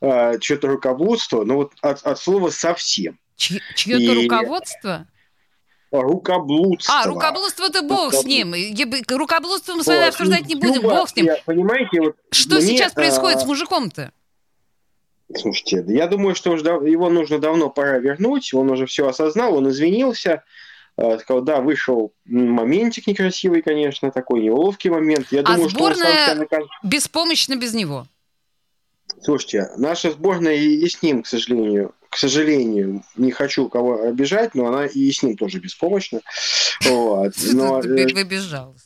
э, 0.00 0.40
что-то 0.40 0.68
руководство, 0.68 1.44
но 1.44 1.56
вот 1.56 1.72
от, 1.80 2.02
от 2.02 2.18
слова 2.18 2.50
совсем. 2.50 3.18
Чье-то 3.36 3.96
и... 3.96 4.24
руководство? 4.24 5.06
Рукоблудство. 5.90 7.02
А, 7.02 7.06
рукоблудство 7.06 7.66
это 7.66 7.82
бог 7.82 8.12
с 8.12 8.24
ним. 8.24 8.54
Рукоблудство 9.08 9.74
мы 9.74 9.84
с 9.84 9.86
вами 9.86 10.08
обсуждать 10.08 10.46
не 10.46 10.56
будем, 10.56 10.82
бог 10.82 11.08
с 11.08 11.14
ним. 11.14 11.28
Понимаете, 11.44 12.00
вот 12.00 12.16
Что 12.30 12.56
мне, 12.56 12.66
сейчас 12.66 12.92
происходит 12.92 13.38
а... 13.38 13.40
с 13.40 13.46
мужиком-то? 13.46 14.12
Слушайте, 15.36 15.84
я 15.88 16.06
думаю, 16.06 16.34
что 16.34 16.52
уже 16.52 16.64
его 16.64 17.10
нужно 17.10 17.38
давно 17.38 17.70
пора 17.70 17.98
вернуть, 17.98 18.52
он 18.52 18.70
уже 18.70 18.86
все 18.86 19.08
осознал, 19.08 19.56
он 19.56 19.68
извинился, 19.68 20.44
а, 20.96 21.18
сказал, 21.18 21.42
да, 21.42 21.60
вышел 21.60 22.12
моментик 22.24 23.06
некрасивый, 23.06 23.62
конечно, 23.62 24.10
такой 24.10 24.42
неловкий 24.42 24.90
момент. 24.90 25.28
Я 25.30 25.40
а 25.40 25.44
думаю, 25.44 25.70
сборная 25.70 26.34
что 26.34 26.56
он 26.56 26.68
беспомощна 26.82 27.56
без 27.56 27.72
него? 27.72 28.06
Слушайте, 29.24 29.70
наша 29.78 30.10
сборная 30.10 30.56
и, 30.56 30.86
с 30.86 31.02
ним, 31.02 31.22
к 31.22 31.26
сожалению, 31.26 31.94
к 32.10 32.18
сожалению, 32.18 33.02
не 33.16 33.30
хочу 33.32 33.70
кого 33.70 34.02
обижать, 34.02 34.54
но 34.54 34.66
она 34.66 34.84
и 34.84 35.10
с 35.10 35.22
ним 35.22 35.34
тоже 35.38 35.60
беспомощна. 35.60 36.20
Вот. 36.84 37.32
Но, 37.54 37.80
э, 37.80 38.06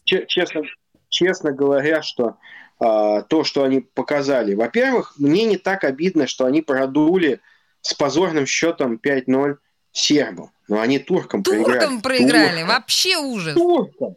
честно, 0.05 0.63
честно 1.09 1.53
говоря, 1.53 2.03
что 2.03 2.37
а, 2.79 3.23
то, 3.23 3.43
что 3.43 3.65
они 3.65 3.81
показали, 3.81 4.55
во-первых, 4.55 5.15
мне 5.19 5.45
не 5.45 5.57
так 5.57 5.83
обидно, 5.83 6.29
что 6.29 6.45
они 6.45 6.63
продули 6.63 7.41
с 7.81 7.93
позорным 7.95 8.47
счетом 8.47 9.01
5-0 9.05 9.57
сербам. 9.91 10.53
Но 10.69 10.81
они 10.81 11.01
туркам, 11.01 11.43
туркам 11.43 11.65
проиграли. 11.65 11.81
Туркам 11.81 12.01
проиграли, 12.01 12.63
вообще 12.63 13.17
ужас. 13.17 13.55
Туркам. 13.55 14.15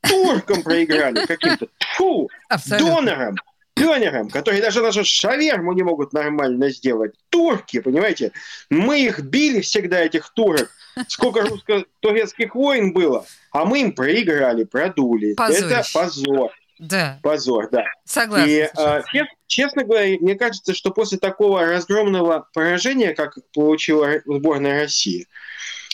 Туркам 0.00 0.62
проиграли 0.62 1.26
каким-то. 1.26 1.66
Фу, 1.96 2.30
донорам 2.68 3.34
пионерам, 3.76 4.30
которые 4.30 4.62
даже 4.62 4.82
нашу 4.82 5.04
шаверму 5.04 5.72
не 5.72 5.82
могут 5.82 6.12
нормально 6.12 6.70
сделать. 6.70 7.12
Турки, 7.28 7.80
понимаете? 7.80 8.32
Мы 8.70 9.00
их 9.00 9.20
били 9.20 9.60
всегда, 9.60 10.00
этих 10.00 10.30
турок. 10.30 10.70
Сколько 11.08 11.42
русско-турецких 11.42 12.54
войн 12.54 12.94
было, 12.94 13.26
а 13.52 13.66
мы 13.66 13.82
им 13.82 13.92
проиграли, 13.92 14.64
продули. 14.64 15.34
Позорище. 15.34 15.66
Это 15.66 15.84
позор. 15.92 16.52
Да. 16.78 17.18
Позор, 17.22 17.68
да. 17.70 17.84
Согласна. 18.04 18.48
И, 18.48 18.60
а, 18.76 19.02
честно 19.46 19.84
говоря, 19.84 20.16
мне 20.20 20.36
кажется, 20.36 20.74
что 20.74 20.90
после 20.90 21.18
такого 21.18 21.66
разгромного 21.66 22.48
поражения, 22.54 23.14
как 23.14 23.36
получила 23.52 24.22
сборная 24.24 24.80
России, 24.80 25.26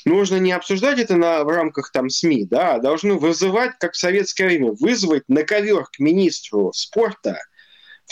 нужно 0.04 0.36
не 0.36 0.52
обсуждать 0.52 1.00
это 1.00 1.16
на, 1.16 1.42
в 1.42 1.48
рамках 1.48 1.90
там 1.90 2.08
СМИ, 2.08 2.46
да, 2.46 2.74
а 2.74 2.78
должны 2.78 3.14
вызывать, 3.14 3.72
как 3.80 3.94
в 3.94 3.98
советское 3.98 4.46
время, 4.46 4.72
вызвать 4.72 5.24
на 5.28 5.42
ковер 5.42 5.84
к 5.84 5.98
министру 5.98 6.72
спорта 6.72 7.38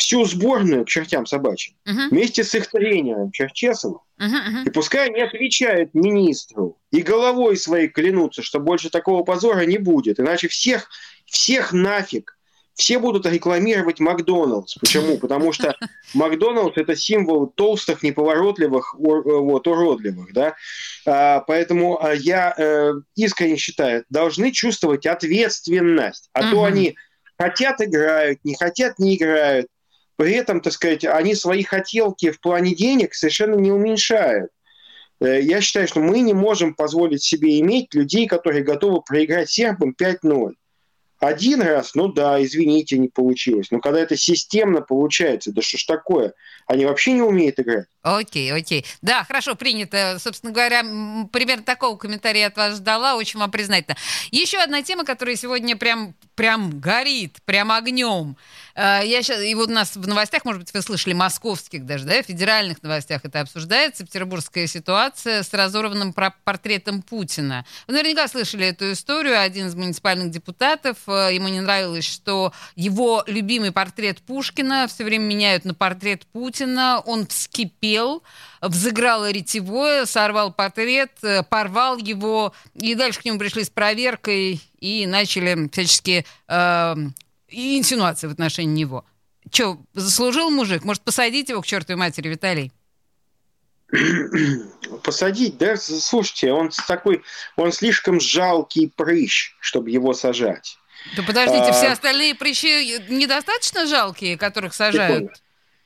всю 0.01 0.25
сборную 0.25 0.87
к 0.87 0.89
чертям 0.89 1.27
собачьим, 1.27 1.77
uh-huh. 1.87 2.09
вместе 2.09 2.43
с 2.43 2.55
их 2.55 2.69
тренером 2.71 3.31
Черчесовым. 3.33 4.01
Uh-huh, 4.19 4.31
uh-huh. 4.31 4.65
И 4.67 4.71
пускай 4.71 5.11
они 5.11 5.21
отвечают 5.21 5.93
министру 5.93 6.79
и 6.91 7.03
головой 7.03 7.59
своей 7.59 7.89
клянутся, 7.89 8.43
что 8.43 8.61
больше 8.61 8.89
такого 8.89 9.25
позора 9.25 9.67
не 9.67 9.77
будет, 9.77 10.19
иначе 10.19 10.49
всех, 10.49 10.89
всех 11.27 11.75
нафиг, 11.75 12.39
все 12.75 12.99
будут 12.99 13.27
рекламировать 13.27 14.01
Макдоналдс. 14.01 14.77
Почему? 14.77 15.19
Потому 15.19 15.53
что 15.53 15.77
Макдоналдс 16.15 16.79
это 16.79 16.97
символ 16.97 17.47
толстых, 17.49 18.03
неповоротливых, 18.03 18.95
вот, 18.95 19.69
уродливых. 19.69 20.33
Да? 20.33 20.55
А, 21.07 21.41
поэтому 21.41 22.03
а, 22.03 22.15
я 22.15 22.55
э, 22.57 22.95
искренне 23.17 23.59
считаю, 23.59 24.07
должны 24.09 24.51
чувствовать 24.51 25.05
ответственность. 25.05 26.31
А 26.33 26.41
uh-huh. 26.41 26.51
то 26.53 26.65
они 26.65 26.97
хотят 27.37 27.83
играют, 27.83 28.39
не 28.45 28.55
хотят 28.55 28.99
не 28.99 29.17
играют. 29.17 29.67
При 30.21 30.33
этом, 30.33 30.61
так 30.61 30.75
сказать, 30.75 31.07
они 31.07 31.35
свои 31.35 31.63
хотелки 31.63 32.31
в 32.31 32.41
плане 32.43 32.75
денег 32.75 33.15
совершенно 33.15 33.55
не 33.55 33.73
уменьшают. 33.73 34.51
Э, 35.19 35.41
я 35.41 35.63
считаю, 35.63 35.89
что 35.89 36.01
мы 36.01 36.21
не 36.21 36.35
можем 36.35 36.75
позволить 36.75 37.23
себе 37.23 37.59
иметь 37.61 37.95
людей, 37.95 38.27
которые 38.27 38.63
готовы 38.63 39.01
проиграть 39.01 39.49
сербам 39.49 39.97
5-0. 39.99 40.53
Один 41.21 41.61
раз, 41.61 41.95
ну 41.95 42.09
да, 42.09 42.43
извините, 42.43 42.97
не 42.97 43.09
получилось. 43.09 43.71
Но 43.71 43.81
когда 43.81 44.01
это 44.01 44.17
системно 44.17 44.81
получается, 44.81 45.53
да 45.53 45.61
что 45.61 45.77
ж 45.77 45.85
такое? 45.85 46.33
Они 46.67 46.87
вообще 46.87 47.13
не 47.13 47.21
умеют 47.21 47.59
играть. 47.59 47.87
Окей, 48.03 48.51
окей. 48.53 48.87
Да, 49.03 49.25
хорошо, 49.25 49.55
принято. 49.55 50.17
Собственно 50.19 50.53
говоря, 50.53 50.83
примерно 51.31 51.63
такого 51.63 51.99
комментария 51.99 52.47
от 52.47 52.57
вас 52.57 52.77
ждала. 52.77 53.17
Очень 53.17 53.39
вам 53.39 53.51
признательна. 53.51 53.97
Еще 54.31 54.59
одна 54.59 54.83
тема, 54.83 55.05
которая 55.05 55.37
сегодня 55.37 55.77
прям, 55.77 56.15
прям 56.35 56.81
горит, 56.81 57.37
прям 57.45 57.71
огнем. 57.71 58.37
А, 58.75 59.01
я 59.03 59.23
сейчас, 59.23 59.43
и 59.43 59.55
вот 59.55 59.69
у 59.69 59.73
нас 59.73 59.97
в 59.97 60.07
новостях, 60.07 60.45
может 60.45 60.63
быть, 60.63 60.73
вы 60.73 60.83
слышали, 60.83 61.13
московских 61.13 61.87
даже, 61.87 62.05
да, 62.05 62.23
федеральных 62.23 62.83
новостях 62.83 63.25
это 63.25 63.41
обсуждается, 63.41 64.05
петербургская 64.05 64.67
ситуация 64.67 65.43
с 65.43 65.53
разорванным 65.53 66.13
портретом 66.13 67.03
Путина. 67.03 67.65
Вы 67.87 67.95
наверняка 67.95 68.29
слышали 68.29 68.67
эту 68.67 68.93
историю. 68.93 69.41
Один 69.41 69.67
из 69.67 69.75
муниципальных 69.75 70.31
депутатов, 70.31 70.97
э, 71.07 71.31
ему 71.33 71.49
не 71.49 71.61
нравилось, 71.61 72.05
что 72.05 72.53
его 72.77 73.25
любимый 73.27 73.73
портрет 73.73 74.21
Пушкина 74.23 74.89
все 74.89 75.05
время 75.05 75.25
меняют 75.25 75.65
на 75.65 75.75
портрет 75.75 76.27
Путина. 76.27 77.01
Он 77.05 77.27
вскипел, 77.27 78.23
взыграл 78.61 79.27
ретевое, 79.27 80.07
сорвал 80.07 80.53
портрет, 80.53 81.13
э, 81.23 81.43
порвал 81.43 81.97
его, 81.97 82.53
и 82.75 82.95
дальше 82.95 83.21
к 83.21 83.25
нему 83.25 83.39
пришли 83.39 83.65
с 83.65 83.71
проверкой 83.71 84.61
и 84.81 85.07
начали 85.07 85.69
всячески 85.71 86.25
э, 86.49 86.97
инсинуации 87.51 88.27
в 88.27 88.33
отношении 88.33 88.83
него. 88.83 89.05
Че, 89.51 89.79
заслужил 89.95 90.51
мужик? 90.51 90.85
Может, 90.85 91.03
посадить 91.03 91.49
его 91.49 91.63
к 91.63 91.67
чертовой 91.67 91.99
матери, 91.99 92.29
Виталий? 92.29 92.73
Посадить, 95.03 95.59
да? 95.59 95.77
Слушайте, 95.77 96.53
он 96.53 96.71
такой, 96.87 97.23
он 97.57 97.73
слишком 97.73 98.21
жалкий 98.21 98.89
прыщ, 98.89 99.55
чтобы 99.61 99.91
его 99.91 100.13
сажать. 100.13 100.77
Да 101.17 101.23
подождите, 101.23 101.71
а... 101.71 101.73
все 101.73 101.89
остальные 101.89 102.35
прыщи 102.35 102.99
недостаточно 103.09 103.87
жалкие, 103.87 104.37
которых 104.37 104.75
сажают? 104.75 105.15
Секунду. 105.15 105.33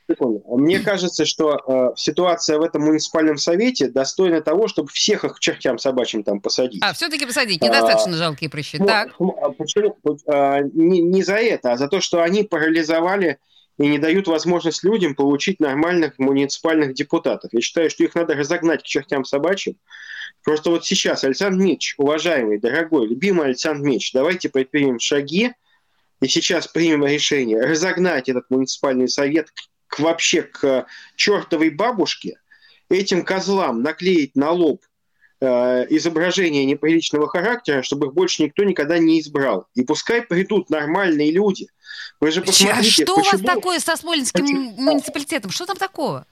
Секунду. 0.08 0.42
Мне 0.46 0.80
кажется, 0.80 1.24
что 1.24 1.60
э, 1.66 1.96
ситуация 1.96 2.58
в 2.58 2.62
этом 2.62 2.82
муниципальном 2.82 3.38
совете 3.38 3.88
достойна 3.88 4.42
того, 4.42 4.68
чтобы 4.68 4.88
всех 4.90 5.24
их 5.24 5.36
к 5.36 5.40
чертям 5.40 5.78
собачьим 5.78 6.22
там 6.24 6.40
посадить. 6.40 6.82
А, 6.84 6.92
все-таки 6.92 7.24
посадить, 7.24 7.62
недостаточно 7.62 8.12
а, 8.12 8.16
жалкие 8.16 8.50
прыщи. 8.50 8.76
Ну, 8.78 8.86
так. 8.86 9.14
А 9.18 9.50
почему? 9.50 9.96
А, 10.26 10.60
не, 10.60 11.00
не 11.00 11.22
за 11.22 11.36
это, 11.36 11.72
а 11.72 11.76
за 11.78 11.88
то, 11.88 12.02
что 12.02 12.22
они 12.22 12.42
парализовали 12.42 13.38
и 13.78 13.86
не 13.86 13.98
дают 13.98 14.28
возможность 14.28 14.84
людям 14.84 15.14
получить 15.14 15.58
нормальных 15.58 16.18
муниципальных 16.18 16.94
депутатов. 16.94 17.52
Я 17.52 17.60
считаю, 17.60 17.88
что 17.88 18.04
их 18.04 18.14
надо 18.14 18.34
разогнать 18.34 18.82
к 18.82 18.86
чертям 18.86 19.24
собачьим. 19.24 19.76
Просто 20.42 20.70
вот 20.70 20.84
сейчас, 20.84 21.24
Александр 21.24 21.64
Мич, 21.64 21.94
уважаемый, 21.96 22.60
дорогой, 22.60 23.08
любимый 23.08 23.46
Александр 23.46 23.82
Мич, 23.86 24.12
давайте 24.12 24.50
предпримем 24.50 25.00
шаги 25.00 25.52
и 26.20 26.28
сейчас 26.28 26.68
примем 26.68 27.04
решение 27.04 27.60
разогнать 27.60 28.28
этот 28.28 28.50
муниципальный 28.50 29.08
совет 29.08 29.50
к, 29.50 29.54
вообще 29.98 30.42
к 30.42 30.86
чертовой 31.16 31.70
бабушке, 31.70 32.38
этим 32.88 33.24
козлам 33.24 33.82
наклеить 33.82 34.36
на 34.36 34.50
лоб 34.50 34.84
э, 35.40 35.46
изображение 35.90 36.64
неприличного 36.64 37.28
характера, 37.28 37.82
чтобы 37.82 38.08
их 38.08 38.14
больше 38.14 38.42
никто 38.42 38.64
никогда 38.64 38.98
не 38.98 39.20
избрал. 39.20 39.66
И 39.74 39.82
пускай 39.82 40.22
придут 40.22 40.70
нормальные 40.70 41.32
люди. 41.32 41.68
Вы 42.20 42.30
же 42.30 42.42
посмотрите, 42.42 43.02
а 43.02 43.04
что 43.06 43.16
почему... 43.16 43.38
у 43.38 43.44
вас 43.44 43.56
такое 43.56 43.78
со 43.80 43.96
Смоленским 43.96 44.46
муниципалитетом? 44.46 45.50
Что 45.50 45.66
там 45.66 45.76
такого? 45.76 46.26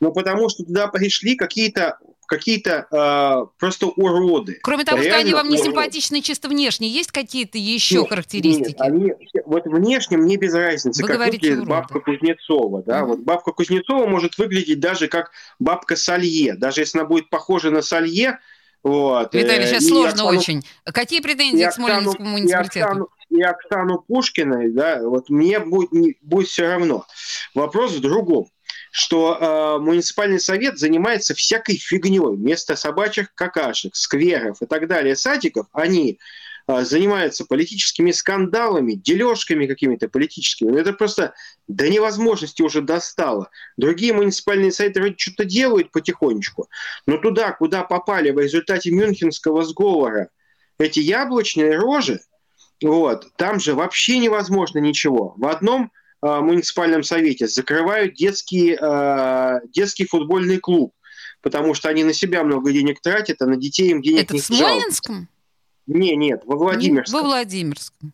Ну, 0.00 0.12
потому 0.12 0.48
что 0.48 0.64
туда 0.64 0.88
пришли 0.88 1.36
какие-то 1.36 1.98
какие-то 2.30 2.86
э, 2.92 3.46
просто 3.58 3.86
уроды. 3.88 4.60
Кроме 4.62 4.84
того, 4.84 5.02
что 5.02 5.16
они 5.16 5.34
вам 5.34 5.48
не 5.48 5.58
симпатичны 5.58 6.22
чисто 6.22 6.48
внешне, 6.48 6.88
есть 6.88 7.10
какие-то 7.10 7.58
еще 7.58 8.00
нет, 8.02 8.08
характеристики? 8.08 8.68
Нет, 8.68 8.80
они, 8.80 9.12
вот 9.44 9.64
внешне 9.66 10.16
мне 10.16 10.36
без 10.36 10.54
разницы, 10.54 11.02
Вы 11.02 11.08
как 11.08 11.18
выглядит 11.18 11.56
уроды. 11.56 11.68
бабка 11.68 12.00
Кузнецова. 12.00 12.84
Да? 12.84 13.00
Mm-hmm. 13.00 13.06
Вот 13.06 13.18
бабка 13.20 13.50
Кузнецова 13.50 14.06
может 14.06 14.38
выглядеть 14.38 14.78
даже 14.78 15.08
как 15.08 15.32
бабка 15.58 15.96
Салье. 15.96 16.54
Даже 16.54 16.82
если 16.82 16.98
она 16.98 17.08
будет 17.08 17.30
похожа 17.30 17.70
на 17.70 17.82
Салье, 17.82 18.38
вот. 18.84 19.34
Виталий, 19.34 19.66
сейчас 19.66 19.82
и 19.82 19.88
сложно 19.88 20.10
Оксану, 20.10 20.38
очень. 20.38 20.62
Какие 20.84 21.20
претензии 21.20 21.64
к 21.64 21.72
Смоленскому 21.72 22.30
муниципалитету? 22.30 22.78
И 22.78 22.80
Оксану, 22.80 23.08
и 23.28 23.42
Оксану 23.42 23.98
Пушкиной, 24.06 24.72
да, 24.72 25.02
вот 25.02 25.28
мне 25.28 25.58
будет, 25.58 25.92
не, 25.92 26.16
будет 26.22 26.46
все 26.46 26.68
равно. 26.68 27.04
Вопрос 27.54 27.92
в 27.92 28.00
другом 28.00 28.46
что 28.90 29.36
э, 29.38 29.82
муниципальный 29.82 30.40
совет 30.40 30.78
занимается 30.78 31.34
всякой 31.34 31.76
фигней. 31.76 32.20
Вместо 32.20 32.76
собачьих 32.76 33.34
какашек, 33.34 33.94
скверов 33.94 34.60
и 34.60 34.66
так 34.66 34.88
далее, 34.88 35.14
садиков, 35.14 35.66
они 35.72 36.18
э, 36.66 36.84
занимаются 36.84 37.44
политическими 37.44 38.10
скандалами, 38.10 38.94
дележками 38.94 39.66
какими-то 39.66 40.08
политическими. 40.08 40.78
Это 40.78 40.92
просто 40.92 41.34
до 41.68 41.88
невозможности 41.88 42.62
уже 42.62 42.82
достало. 42.82 43.50
Другие 43.76 44.12
муниципальные 44.12 44.72
советы 44.72 45.00
вроде 45.00 45.14
что-то 45.18 45.44
делают 45.44 45.92
потихонечку, 45.92 46.68
но 47.06 47.18
туда, 47.18 47.52
куда 47.52 47.84
попали 47.84 48.30
в 48.30 48.40
результате 48.40 48.90
Мюнхенского 48.90 49.62
сговора 49.62 50.30
эти 50.78 50.98
яблочные 51.00 51.76
рожи, 51.76 52.20
вот, 52.82 53.26
там 53.36 53.60
же 53.60 53.74
вообще 53.74 54.18
невозможно 54.18 54.78
ничего. 54.78 55.34
В 55.36 55.46
одном 55.46 55.92
муниципальном 56.22 57.02
совете 57.02 57.48
закрывают 57.48 58.14
детский, 58.14 58.76
э, 58.80 59.60
детский 59.72 60.06
футбольный 60.06 60.58
клуб, 60.58 60.94
потому 61.42 61.74
что 61.74 61.88
они 61.88 62.04
на 62.04 62.12
себя 62.12 62.42
много 62.44 62.72
денег 62.72 63.00
тратят, 63.00 63.40
а 63.40 63.46
на 63.46 63.56
детей 63.56 63.90
им 63.90 64.02
денег 64.02 64.24
Это 64.24 64.34
не 64.34 64.40
в 64.40 64.44
Смоленском? 64.44 65.28
Не, 65.86 66.14
нет, 66.16 66.42
во 66.44 66.56
Владимирском. 66.56 67.20
Во 67.20 67.26
Владимирском. 67.26 68.12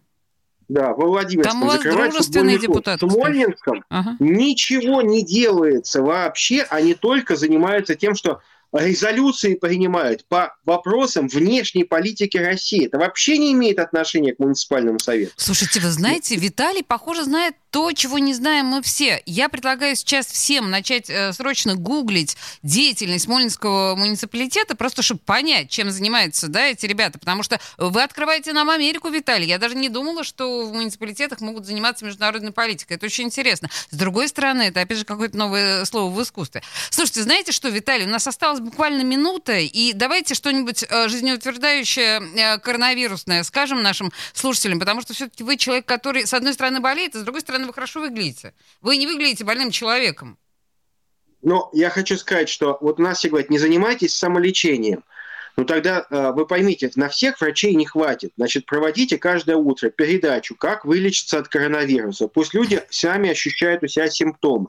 Да, 0.68 0.94
во 0.94 1.06
Владимирском 1.06 1.60
Там 1.60 1.62
у 1.62 1.66
вас 1.66 1.82
дружественный 1.82 2.58
депутат. 2.58 3.02
В 3.02 3.10
Смоленском 3.10 3.84
ага. 3.88 4.16
ничего 4.18 5.02
не 5.02 5.24
делается 5.24 6.02
вообще, 6.02 6.62
они 6.70 6.94
только 6.94 7.36
занимаются 7.36 7.94
тем, 7.94 8.14
что 8.14 8.40
резолюции 8.84 9.54
принимают 9.54 10.26
по 10.28 10.54
вопросам 10.64 11.28
внешней 11.28 11.84
политики 11.84 12.36
России. 12.36 12.86
Это 12.86 12.98
вообще 12.98 13.38
не 13.38 13.52
имеет 13.52 13.78
отношения 13.78 14.34
к 14.34 14.38
муниципальному 14.38 14.98
совету. 14.98 15.32
Слушайте, 15.36 15.80
вы 15.80 15.90
знаете, 15.90 16.36
Виталий, 16.36 16.82
похоже, 16.82 17.24
знает 17.24 17.54
то, 17.70 17.92
чего 17.92 18.18
не 18.18 18.32
знаем 18.32 18.66
мы 18.66 18.82
все. 18.82 19.22
Я 19.26 19.48
предлагаю 19.48 19.94
сейчас 19.96 20.26
всем 20.26 20.70
начать 20.70 21.10
э, 21.10 21.32
срочно 21.34 21.74
гуглить 21.74 22.36
деятельность 22.62 23.26
Смоленского 23.26 23.94
муниципалитета, 23.96 24.74
просто 24.76 25.02
чтобы 25.02 25.20
понять, 25.20 25.68
чем 25.68 25.90
занимаются 25.90 26.48
да, 26.48 26.68
эти 26.68 26.86
ребята. 26.86 27.18
Потому 27.18 27.42
что 27.42 27.60
вы 27.76 28.02
открываете 28.02 28.54
нам 28.54 28.70
Америку, 28.70 29.08
Виталий. 29.10 29.46
Я 29.46 29.58
даже 29.58 29.74
не 29.74 29.90
думала, 29.90 30.24
что 30.24 30.64
в 30.64 30.72
муниципалитетах 30.72 31.40
могут 31.40 31.66
заниматься 31.66 32.04
международной 32.04 32.52
политикой. 32.52 32.94
Это 32.94 33.06
очень 33.06 33.24
интересно. 33.24 33.68
С 33.90 33.96
другой 33.96 34.28
стороны, 34.28 34.62
это, 34.62 34.80
опять 34.80 34.98
же, 34.98 35.04
какое-то 35.04 35.36
новое 35.36 35.84
слово 35.84 36.10
в 36.10 36.22
искусстве. 36.22 36.62
Слушайте, 36.88 37.24
знаете 37.24 37.52
что, 37.52 37.68
Виталий, 37.68 38.06
у 38.06 38.10
нас 38.10 38.26
осталось 38.26 38.60
буквально 38.66 39.02
минута, 39.02 39.58
и 39.58 39.92
давайте 39.92 40.34
что-нибудь 40.34 40.84
э, 40.88 41.08
жизнеутверждающее, 41.08 42.20
э, 42.20 42.58
коронавирусное 42.58 43.42
скажем 43.44 43.82
нашим 43.82 44.12
слушателям, 44.34 44.78
потому 44.78 45.00
что 45.00 45.14
все-таки 45.14 45.44
вы 45.44 45.56
человек, 45.56 45.86
который, 45.86 46.26
с 46.26 46.34
одной 46.34 46.52
стороны, 46.52 46.80
болеет, 46.80 47.14
а 47.14 47.20
с 47.20 47.22
другой 47.22 47.40
стороны, 47.40 47.66
вы 47.66 47.72
хорошо 47.72 48.00
выглядите. 48.00 48.54
Вы 48.82 48.96
не 48.96 49.06
выглядите 49.06 49.44
больным 49.44 49.70
человеком. 49.70 50.36
Но 51.42 51.70
я 51.72 51.90
хочу 51.90 52.16
сказать, 52.16 52.48
что 52.48 52.76
вот 52.80 52.98
нас 52.98 53.18
все 53.18 53.28
говорят, 53.28 53.50
не 53.50 53.58
занимайтесь 53.58 54.14
самолечением– 54.14 55.04
ну 55.56 55.64
тогда 55.64 56.06
э, 56.10 56.32
вы 56.32 56.46
поймите, 56.46 56.90
на 56.96 57.08
всех 57.08 57.40
врачей 57.40 57.74
не 57.74 57.86
хватит. 57.86 58.32
Значит, 58.36 58.66
проводите 58.66 59.18
каждое 59.18 59.56
утро 59.56 59.88
передачу, 59.90 60.54
как 60.54 60.84
вылечиться 60.84 61.38
от 61.38 61.48
коронавируса. 61.48 62.28
Пусть 62.28 62.54
люди 62.54 62.82
сами 62.90 63.30
ощущают 63.30 63.82
у 63.82 63.88
себя 63.88 64.08
симптомы. 64.08 64.68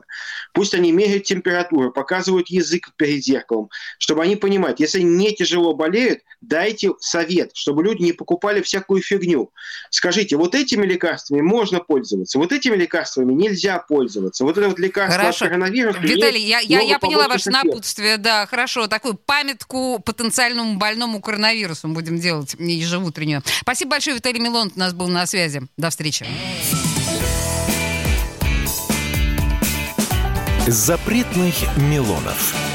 Пусть 0.52 0.74
они 0.74 0.92
меряют 0.92 1.24
температуру, 1.24 1.92
показывают 1.92 2.48
язык 2.48 2.90
перед 2.96 3.22
зеркалом, 3.22 3.70
чтобы 3.98 4.22
они 4.22 4.36
понимали, 4.36 4.74
если 4.78 5.00
не 5.00 5.34
тяжело 5.34 5.74
болеют, 5.74 6.20
дайте 6.40 6.92
совет, 7.00 7.50
чтобы 7.54 7.82
люди 7.82 8.02
не 8.02 8.12
покупали 8.12 8.62
всякую 8.62 9.02
фигню. 9.02 9.52
Скажите, 9.90 10.36
вот 10.36 10.54
этими 10.54 10.86
лекарствами 10.86 11.40
можно 11.40 11.80
пользоваться, 11.80 12.38
вот 12.38 12.52
этими 12.52 12.76
лекарствами 12.76 13.32
нельзя 13.32 13.78
пользоваться. 13.78 14.44
Вот 14.44 14.56
это 14.56 14.68
вот 14.68 14.78
лекарство 14.78 15.20
хорошо. 15.20 15.44
от 15.44 15.50
коронавируса... 15.50 16.00
Виталий, 16.00 16.42
я, 16.42 16.60
я, 16.60 16.80
я 16.80 16.98
поняла 16.98 17.28
ваше 17.28 17.50
напутствие, 17.50 18.16
да, 18.16 18.46
хорошо. 18.46 18.86
Такую 18.86 19.14
памятку 19.14 20.00
потенциальному 20.04 20.77
больному 20.78 21.20
коронавирусом 21.20 21.94
будем 21.94 22.18
делать 22.18 22.54
ежеутреннюю. 22.58 23.42
Спасибо 23.60 23.92
большое, 23.92 24.16
Виталий 24.16 24.40
Милон 24.40 24.72
у 24.74 24.78
нас 24.78 24.92
был 24.92 25.08
на 25.08 25.26
связи. 25.26 25.62
До 25.76 25.90
встречи. 25.90 26.26
Запретных 30.66 31.54
Милонов. 31.76 32.67